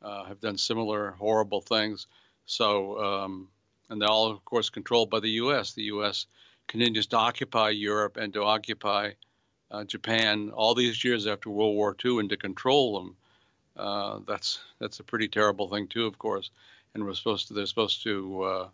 uh, 0.02 0.24
have 0.24 0.40
done 0.40 0.58
similar 0.58 1.12
horrible 1.12 1.62
things. 1.62 2.08
So, 2.46 3.00
um, 3.00 3.50
and 3.90 4.02
they're 4.02 4.10
all, 4.10 4.32
of 4.32 4.44
course, 4.46 4.70
controlled 4.70 5.10
by 5.10 5.20
the 5.20 5.32
U.S. 5.32 5.74
The 5.74 5.84
U.S. 5.84 6.26
continues 6.68 7.08
to 7.08 7.18
occupy 7.18 7.70
Europe 7.70 8.18
and 8.18 8.34
to 8.34 8.44
occupy 8.44 9.12
uh, 9.70 9.84
Japan 9.84 10.52
all 10.54 10.74
these 10.74 11.04
years 11.04 11.28
after 11.28 11.50
World 11.50 11.76
War 11.76 11.96
II 12.04 12.20
and 12.20 12.30
to 12.30 12.38
control 12.38 13.00
them 13.00 13.18
uh, 13.76 14.20
that's 14.28 14.60
that's 14.80 15.00
a 15.00 15.04
pretty 15.04 15.28
terrible 15.28 15.68
thing 15.68 15.88
too, 15.88 16.06
of 16.06 16.18
course. 16.18 16.52
And 16.94 17.04
we're 17.04 17.14
supposed 17.14 17.48
to 17.48 17.54
they're 17.54 17.66
supposed 17.66 18.04
to. 18.04 18.44
Uh, 18.44 18.68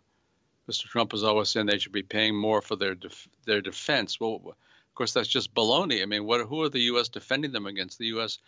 Mr. 0.68 0.84
Trump 0.84 1.14
is 1.14 1.24
always 1.24 1.48
saying 1.48 1.66
they 1.66 1.78
should 1.78 1.90
be 1.90 2.02
paying 2.02 2.36
more 2.36 2.62
for 2.62 2.76
their 2.76 2.94
def- 2.94 3.28
their 3.44 3.60
defense. 3.60 4.20
Well, 4.20 4.56
of 4.90 4.94
course, 4.94 5.12
that's 5.12 5.28
just 5.28 5.54
baloney. 5.54 6.02
I 6.02 6.06
mean, 6.06 6.24
what 6.24 6.46
who 6.46 6.62
are 6.62 6.68
the 6.68 6.80
U.S. 6.80 7.08
defending 7.08 7.52
them 7.52 7.66
against? 7.66 7.98
The 7.98 8.06
U.S. 8.06 8.38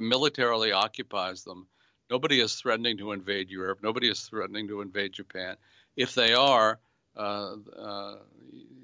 Militarily 0.00 0.72
occupies 0.72 1.44
them. 1.44 1.66
Nobody 2.10 2.40
is 2.40 2.54
threatening 2.54 2.98
to 2.98 3.12
invade 3.12 3.50
Europe. 3.50 3.78
Nobody 3.82 4.08
is 4.08 4.20
threatening 4.20 4.68
to 4.68 4.80
invade 4.80 5.12
Japan. 5.12 5.56
If 5.96 6.14
they 6.14 6.34
are, 6.34 6.78
uh, 7.16 7.54
uh, 7.78 8.16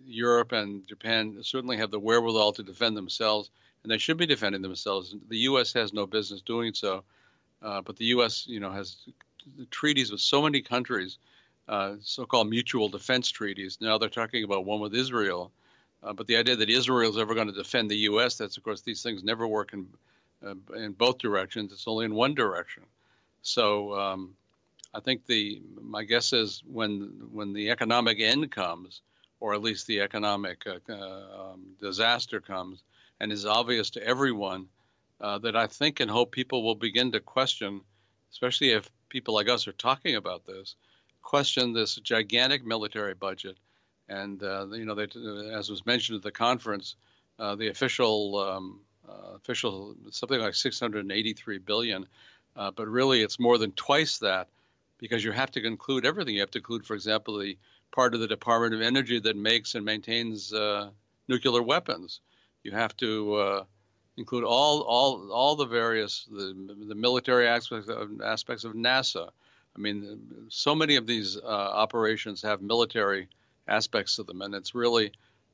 Europe 0.07 0.53
and 0.53 0.87
Japan 0.87 1.39
certainly 1.43 1.79
have 1.79 1.91
the 1.91 1.99
wherewithal 1.99 2.53
to 2.55 2.63
defend 2.63 2.97
themselves 2.97 3.51
and 3.83 3.93
they 3.93 3.99
should 3.99 4.17
be 4.17 4.27
defending 4.27 4.63
themselves. 4.63 5.15
The 5.29 5.39
U.S. 5.39 5.73
has 5.75 5.93
no 5.93 6.07
business 6.07 6.43
doing 6.43 6.75
so, 6.75 7.05
uh, 7.63 7.81
but 7.83 7.97
the 7.97 8.07
U.S. 8.07 8.47
you 8.47 8.61
know 8.61 8.71
has 8.71 8.97
treaties 9.71 10.11
with 10.11 10.21
so 10.21 10.43
many 10.43 10.61
countries, 10.61 11.19
uh, 11.69 11.95
so-called 12.01 12.51
mutual 12.51 12.89
defense 12.89 13.31
treaties. 13.31 13.79
Now 13.81 13.99
they're 13.99 14.09
talking 14.09 14.45
about 14.45 14.65
one 14.65 14.81
with 14.81 14.95
Israel, 14.95 15.53
uh, 16.03 16.13
but 16.13 16.27
the 16.27 16.37
idea 16.37 16.57
that 16.57 16.71
Israel 16.71 17.11
is 17.11 17.19
ever 17.19 17.35
going 17.35 17.49
to 17.49 17.53
defend 17.53 17.91
the 17.91 17.97
U.S. 18.11 18.37
that's 18.37 18.57
of 18.57 18.63
course 18.63 18.83
these 18.83 19.03
things 19.03 19.25
never 19.25 19.47
work 19.47 19.73
in 19.73 19.89
uh, 20.45 20.55
in 20.77 20.93
both 20.93 21.19
directions. 21.19 21.73
It's 21.73 21.89
only 21.89 22.05
in 22.05 22.15
one 22.15 22.35
direction. 22.35 22.85
So 23.43 23.95
um, 23.99 24.35
I 24.95 25.01
think 25.01 25.27
the 25.27 25.61
my 25.81 26.05
guess 26.05 26.33
is 26.33 26.63
when 26.67 27.29
when 27.33 27.53
the 27.53 27.71
economic 27.71 28.21
end 28.21 28.51
comes, 28.51 29.03
or 29.41 29.55
at 29.55 29.63
least 29.63 29.87
the 29.87 30.01
economic 30.01 30.65
uh, 30.67 30.93
um, 30.95 31.77
disaster 31.81 32.41
comes 32.41 32.83
and 33.21 33.33
is 33.33 33.47
obvious 33.47 33.91
to 33.91 34.03
everyone 34.03 34.69
uh, 35.21 35.39
that 35.39 35.57
I 35.57 35.67
think 35.67 36.01
and 36.01 36.11
hope 36.11 36.31
people 36.31 36.63
will 36.63 36.75
begin 36.75 37.13
to 37.13 37.21
question, 37.21 37.81
especially 38.31 38.71
if 38.71 38.89
people 39.09 39.35
like 39.35 39.49
us 39.49 39.67
are 39.67 39.73
talking 39.73 40.15
about 40.15 40.47
this, 40.47 40.77
question 41.23 41.73
this 41.73 41.97
gigantic 41.97 42.65
military 42.65 43.15
budget. 43.15 43.57
And, 44.09 44.43
uh, 44.43 44.67
you 44.73 44.85
know, 44.85 44.95
they, 44.95 45.09
as 45.53 45.69
was 45.69 45.85
mentioned 45.85 46.17
at 46.17 46.23
the 46.23 46.31
conference, 46.31 46.97
uh, 47.39 47.55
the 47.55 47.69
official, 47.69 48.39
um, 48.39 48.81
uh, 49.09 49.37
official 49.37 49.95
something 50.11 50.41
like 50.41 50.55
683 50.55 51.59
billion, 51.59 52.07
but 52.55 52.89
really 52.89 53.23
it's 53.23 53.39
more 53.39 53.59
than 53.59 53.73
twice 53.73 54.19
that 54.19 54.49
because 54.99 55.25
you 55.25 55.33
have 55.33 55.51
to 55.53 55.65
include 55.65 56.05
everything. 56.05 56.35
You 56.35 56.41
have 56.41 56.51
to 56.53 56.59
include, 56.59 56.85
for 56.85 56.95
example, 56.95 57.39
the 57.39 57.57
part 57.93 58.15
of 58.15 58.21
the 58.21 58.27
Department 58.27 58.75
of 58.75 58.81
Energy 58.81 59.19
that 59.21 59.37
makes 59.37 59.75
and 59.75 59.85
maintains 59.85 60.53
uh, 60.53 60.91
nuclear 61.29 61.63
weapons. 61.63 62.21
You 62.63 62.73
have 62.73 62.97
to 62.99 63.35
uh, 63.35 63.65
include 64.17 64.45
all 64.45 64.83
all 64.83 65.31
all 65.33 65.57
the 65.57 65.67
various 65.67 66.27
the, 66.31 66.55
the 66.89 66.95
military 66.95 67.47
aspects 67.47 67.89
of, 67.89 68.21
aspects 68.21 68.65
of 68.65 68.75
NASA. 68.75 69.31
I 69.77 69.81
mean, 69.81 70.47
so 70.49 70.75
many 70.75 70.97
of 70.97 71.07
these 71.07 71.37
uh, 71.37 71.47
operations 71.47 72.43
have 72.43 72.61
military 72.61 73.29
aspects 73.69 74.17
to 74.17 74.23
them, 74.23 74.43
and 74.43 74.55
it's 74.55 74.75
really 74.75 75.13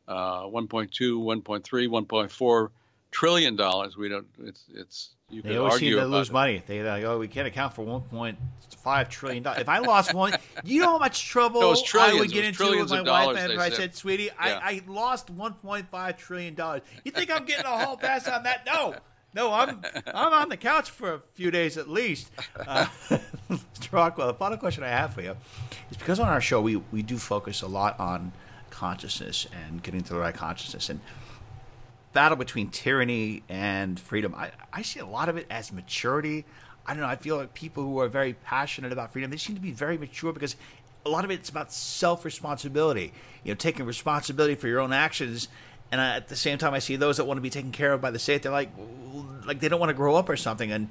uh, 0.08 0.42
1.2, 0.42 0.88
1.3, 0.90 1.62
1.4 1.88 2.68
trillion 3.10 3.56
dollars. 3.56 3.96
We 3.96 4.08
don't. 4.08 4.26
It's 4.40 4.64
it's. 4.74 5.10
You 5.30 5.40
they 5.40 5.56
always 5.56 5.76
seem 5.76 5.96
to 5.96 6.04
lose 6.04 6.28
it. 6.28 6.32
money. 6.32 6.62
They 6.66 6.82
like, 6.82 7.02
oh, 7.04 7.18
we 7.18 7.28
can't 7.28 7.48
account 7.48 7.72
for 7.74 7.84
1.5 7.84 9.08
trillion 9.08 9.42
dollars. 9.42 9.60
If 9.62 9.68
I 9.68 9.78
lost 9.92 10.12
one, 10.12 10.34
you 10.64 10.82
know 10.82 10.90
how 10.90 10.98
much 10.98 11.26
trouble 11.26 11.62
no, 11.62 11.74
I 11.98 12.14
would 12.14 12.30
get 12.30 12.44
into 12.44 12.78
with 12.78 12.90
my 12.90 13.00
wife 13.02 13.50
if 13.50 13.58
I 13.58 13.70
said, 13.70 13.94
"Sweetie, 13.94 14.24
yeah. 14.24 14.32
I, 14.38 14.52
I 14.52 14.82
lost 14.86 15.34
1.5 15.34 16.16
trillion 16.18 16.54
dollars." 16.54 16.82
You 17.04 17.10
think 17.12 17.30
I'm 17.30 17.46
getting 17.46 17.64
a 17.64 17.84
whole 17.84 17.96
pass 17.96 18.28
on 18.28 18.42
that? 18.42 18.66
No. 18.66 18.96
No, 19.34 19.52
I'm 19.52 19.82
I'm 20.06 20.32
on 20.32 20.48
the 20.48 20.56
couch 20.56 20.90
for 20.90 21.14
a 21.14 21.20
few 21.34 21.50
days 21.50 21.76
at 21.76 21.88
least. 21.88 22.30
Uh. 22.66 22.86
Rockwell, 23.94 24.26
the 24.26 24.34
final 24.34 24.58
question 24.58 24.82
I 24.82 24.88
have 24.88 25.14
for 25.14 25.22
you 25.22 25.36
is 25.90 25.96
because 25.96 26.18
on 26.18 26.28
our 26.28 26.40
show 26.40 26.60
we, 26.60 26.76
we 26.76 27.02
do 27.02 27.16
focus 27.16 27.62
a 27.62 27.68
lot 27.68 27.98
on 28.00 28.32
consciousness 28.70 29.46
and 29.52 29.82
getting 29.82 30.02
to 30.02 30.14
the 30.14 30.18
right 30.18 30.34
consciousness. 30.34 30.90
And 30.90 31.00
battle 32.12 32.36
between 32.36 32.70
tyranny 32.70 33.44
and 33.48 33.98
freedom, 33.98 34.34
I, 34.34 34.50
I 34.72 34.82
see 34.82 35.00
a 35.00 35.06
lot 35.06 35.28
of 35.28 35.36
it 35.36 35.46
as 35.48 35.72
maturity. 35.72 36.44
I 36.86 36.92
don't 36.92 37.02
know. 37.02 37.08
I 37.08 37.16
feel 37.16 37.36
like 37.36 37.54
people 37.54 37.84
who 37.84 38.00
are 38.00 38.08
very 38.08 38.34
passionate 38.34 38.92
about 38.92 39.12
freedom, 39.12 39.30
they 39.30 39.36
seem 39.36 39.54
to 39.54 39.62
be 39.62 39.70
very 39.70 39.96
mature 39.96 40.32
because 40.32 40.56
a 41.06 41.08
lot 41.08 41.24
of 41.24 41.30
it's 41.30 41.48
about 41.48 41.72
self 41.72 42.24
responsibility. 42.24 43.12
You 43.44 43.52
know, 43.52 43.56
taking 43.56 43.86
responsibility 43.86 44.54
for 44.54 44.68
your 44.68 44.80
own 44.80 44.92
actions. 44.92 45.48
And 45.92 46.00
I, 46.00 46.16
at 46.16 46.28
the 46.28 46.36
same 46.36 46.58
time, 46.58 46.74
I 46.74 46.80
see 46.80 46.96
those 46.96 47.18
that 47.18 47.24
want 47.24 47.38
to 47.38 47.42
be 47.42 47.50
taken 47.50 47.72
care 47.72 47.92
of 47.92 48.00
by 48.00 48.10
the 48.10 48.18
state. 48.18 48.42
They're 48.42 48.52
like, 48.52 48.70
like 49.46 49.60
they 49.60 49.68
don't 49.68 49.80
want 49.80 49.90
to 49.90 49.94
grow 49.94 50.16
up 50.16 50.28
or 50.28 50.36
something. 50.36 50.72
And 50.72 50.88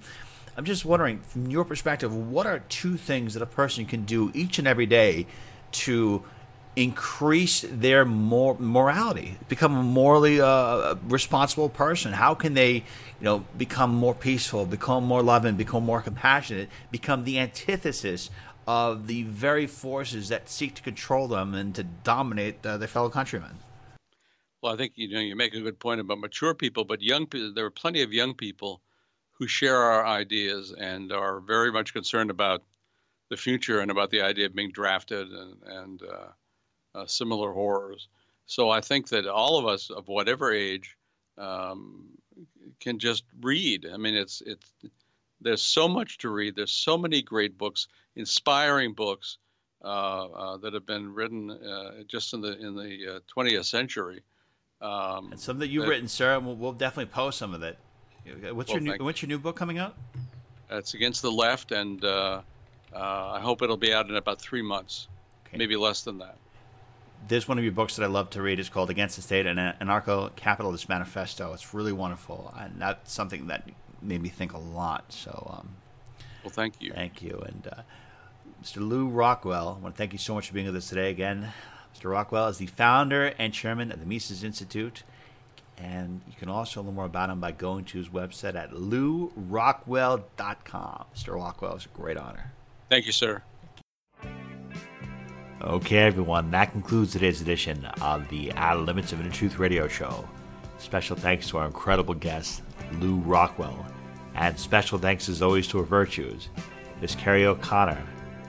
I'm 0.56 0.65
just 0.65 0.86
wondering, 0.86 1.19
from 1.21 1.49
your 1.49 1.65
perspective, 1.65 2.15
what 2.15 2.45
are 2.45 2.60
two 2.69 2.95
things 2.97 3.34
that 3.34 3.41
a 3.41 3.47
person 3.47 3.86
can 3.86 4.06
do 4.06 4.32
each 4.34 4.60
and 4.60 4.67
every 4.67 4.86
day 4.86 5.25
to 5.73 6.23
increase 6.75 7.65
their 7.69 8.06
mor- 8.06 8.58
morality, 8.60 9.38
become 9.47 9.75
a 9.75 9.84
morally 9.84 10.39
uh, 10.39 10.95
responsible 11.08 11.69
person? 11.69 12.13
How 12.13 12.36
can 12.36 12.53
they, 12.53 12.73
you 12.73 12.84
know, 13.21 13.45
become 13.58 13.93
more 13.93 14.13
peaceful, 14.13 14.65
become 14.65 15.03
more 15.03 15.23
loving, 15.23 15.56
become 15.56 15.84
more 15.84 16.01
compassionate, 16.01 16.69
become 16.91 17.23
the 17.23 17.39
antithesis 17.39 18.29
of 18.67 19.08
the 19.08 19.23
very 19.23 19.67
forces 19.67 20.29
that 20.29 20.49
seek 20.49 20.75
to 20.75 20.82
control 20.82 21.27
them 21.27 21.53
and 21.53 21.75
to 21.75 21.84
dominate 21.84 22.65
uh, 22.65 22.77
their 22.77 22.88
fellow 22.88 23.10
countrymen? 23.10 23.58
Well, 24.63 24.73
I 24.73 24.78
think 24.78 24.93
you 24.95 25.10
know 25.10 25.19
you 25.19 25.36
make 25.36 25.54
a 25.54 25.60
good 25.60 25.78
point 25.78 25.99
about 25.99 26.19
mature 26.19 26.54
people, 26.54 26.86
but 26.86 27.02
young 27.02 27.26
people. 27.26 27.54
There 27.54 27.65
are 27.65 27.69
plenty 27.69 28.02
of 28.02 28.13
young 28.13 28.34
people 28.34 28.82
who 29.32 29.45
share 29.45 29.76
our 29.76 30.06
ideas 30.06 30.73
and 30.80 31.12
are 31.12 31.41
very 31.41 31.69
much 31.69 31.91
concerned 31.91 32.30
about 32.30 32.63
the 33.30 33.36
future 33.36 33.82
and 33.82 33.91
about 33.91 34.10
the 34.10 34.21
idea 34.21 34.45
of 34.45 34.56
being 34.56 34.71
drafted 34.71 35.28
and, 35.28 35.58
and 35.65 36.02
uh, 36.04 36.97
uh, 36.97 37.06
similar 37.06 37.52
horrors. 37.52 38.08
So 38.45 38.69
I 38.69 38.80
think 38.80 39.10
that 39.10 39.28
all 39.28 39.58
of 39.58 39.65
us 39.65 39.89
of 39.89 40.08
whatever 40.08 40.54
age 40.54 40.95
um, 41.38 42.12
can 42.80 42.99
just 42.99 43.26
read. 43.41 43.86
I 43.93 43.97
mean, 43.97 44.15
it's 44.15 44.41
it's 44.45 44.71
there's 45.41 45.62
so 45.62 45.89
much 45.89 46.19
to 46.19 46.30
read. 46.30 46.56
There's 46.56 46.71
so 46.71 46.97
many 46.97 47.21
great 47.21 47.58
books, 47.58 47.89
inspiring 48.15 48.93
books 48.93 49.39
uh, 49.84 50.28
uh 50.28 50.58
that 50.60 50.73
have 50.73 50.86
been 50.86 51.13
written 51.13 51.52
uh, 51.52 52.04
just 52.08 52.34
in 52.34 52.39
the 52.39 52.58
in 52.65 52.78
the 52.78 53.21
20th 53.36 53.60
uh, 53.60 53.63
century. 53.63 54.23
Um, 54.83 55.31
and 55.31 55.39
some 55.39 55.59
that 55.59 55.69
you've 55.69 55.87
written, 55.87 56.09
sir. 56.09 56.37
We'll, 56.39 56.55
we'll, 56.55 56.73
definitely 56.73 57.11
post 57.11 57.39
some 57.39 57.53
of 57.53 57.63
it. 57.63 57.77
What's 58.51 58.69
well, 58.69 58.81
your 58.81 58.97
new 58.97 59.05
What's 59.05 59.21
your 59.21 59.29
new 59.29 59.39
book 59.39 59.55
coming 59.55 59.79
out? 59.79 59.95
It's 60.69 60.93
against 60.93 61.21
the 61.21 61.31
left, 61.31 61.71
and 61.71 62.03
uh, 62.03 62.41
uh, 62.93 63.31
I 63.31 63.39
hope 63.39 63.61
it'll 63.61 63.77
be 63.77 63.93
out 63.93 64.09
in 64.09 64.17
about 64.17 64.41
three 64.41 64.61
months, 64.61 65.07
okay. 65.47 65.57
maybe 65.57 65.77
less 65.77 66.03
than 66.03 66.17
that. 66.17 66.35
There's 67.29 67.47
one 67.47 67.57
of 67.57 67.63
your 67.63 67.71
books 67.71 67.95
that 67.95 68.03
I 68.03 68.07
love 68.07 68.29
to 68.31 68.41
read. 68.41 68.59
It's 68.59 68.67
called 68.67 68.89
Against 68.89 69.15
the 69.15 69.21
State: 69.21 69.45
An 69.45 69.57
Anarcho-Capitalist 69.57 70.89
Manifesto. 70.89 71.53
It's 71.53 71.73
really 71.73 71.93
wonderful, 71.93 72.53
and 72.59 72.73
that's 72.77 73.13
something 73.13 73.47
that 73.47 73.69
made 74.01 74.21
me 74.21 74.27
think 74.27 74.51
a 74.51 74.57
lot. 74.57 75.13
So, 75.13 75.57
um, 75.57 75.69
well, 76.43 76.51
thank 76.51 76.81
you. 76.81 76.91
Thank 76.91 77.21
you, 77.21 77.41
and 77.45 77.67
uh, 77.71 77.81
Mr. 78.61 78.85
Lew 78.85 79.07
Rockwell. 79.07 79.77
I 79.79 79.81
want 79.81 79.95
to 79.95 79.97
thank 79.97 80.11
you 80.11 80.19
so 80.19 80.33
much 80.33 80.49
for 80.49 80.53
being 80.53 80.65
with 80.65 80.75
us 80.75 80.89
today 80.89 81.09
again. 81.09 81.53
Mr. 81.95 82.12
Rockwell 82.12 82.47
is 82.47 82.58
the 82.58 82.67
founder 82.67 83.34
and 83.38 83.53
chairman 83.53 83.91
of 83.91 83.99
the 83.99 84.06
Mises 84.06 84.43
Institute. 84.43 85.03
And 85.77 86.21
you 86.27 86.34
can 86.38 86.49
also 86.49 86.82
learn 86.82 86.95
more 86.95 87.06
about 87.06 87.29
him 87.29 87.39
by 87.39 87.51
going 87.51 87.86
to 87.86 87.97
his 87.97 88.10
website 88.10 88.56
at 88.56 88.71
lewrockwell.com. 88.71 91.06
Mr. 91.15 91.36
Rockwell, 91.36 91.75
it's 91.75 91.86
a 91.86 91.89
great 91.89 92.17
honor. 92.17 92.51
Thank 92.89 93.06
you, 93.06 93.12
sir. 93.12 93.41
Okay, 95.62 95.99
everyone, 95.99 96.51
that 96.51 96.73
concludes 96.73 97.13
today's 97.13 97.41
edition 97.41 97.86
of 98.01 98.27
the 98.27 98.51
Outer 98.53 98.82
Limits 98.82 99.13
of 99.13 99.21
Inner 99.21 99.29
Truth 99.29 99.60
radio 99.60 99.88
show. 99.88 100.27
Special 100.77 101.15
thanks 101.15 101.47
to 101.49 101.58
our 101.58 101.65
incredible 101.65 102.13
guest, 102.13 102.62
Lew 102.99 103.15
Rockwell. 103.19 103.86
And 104.36 104.60
special 104.60 104.97
thanks, 104.97 105.29
as 105.29 105.41
always, 105.41 105.67
to 105.69 105.79
our 105.79 105.86
virtues, 105.86 106.49
Miss 106.99 107.15
Carrie 107.15 107.45
O'Connor, 107.45 108.03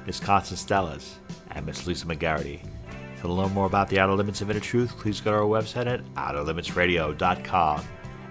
Miss 0.07 0.18
Constance 0.18 0.64
Stellas, 0.64 1.14
and 1.52 1.64
Miss 1.64 1.87
Lisa 1.87 2.07
McGarity. 2.07 2.61
To 3.24 3.32
learn 3.32 3.54
more 3.54 3.64
about 3.64 3.88
the 3.88 3.98
Outer 4.00 4.12
Limits 4.12 4.42
of 4.42 4.50
Inner 4.50 4.60
Truth, 4.60 4.98
please 4.98 5.22
go 5.22 5.30
to 5.30 5.38
our 5.38 5.44
website 5.44 5.87
at 5.87 6.04
outerlimitsradio.com. 6.14 7.82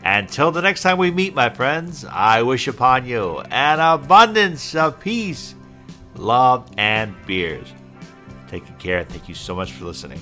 Until 0.05 0.51
the 0.51 0.61
next 0.61 0.83
time 0.83 0.99
we 0.99 1.09
meet, 1.09 1.33
my 1.33 1.49
friends, 1.49 2.05
I 2.05 2.43
wish 2.43 2.67
upon 2.67 3.07
you 3.07 3.39
an 3.49 3.79
abundance 3.79 4.75
of 4.75 4.99
peace, 4.99 5.55
love, 6.15 6.69
and 6.77 7.15
beers. 7.25 7.73
Take 8.47 8.77
care. 8.77 9.03
Thank 9.03 9.27
you 9.27 9.33
so 9.33 9.55
much 9.55 9.71
for 9.71 9.85
listening. 9.85 10.21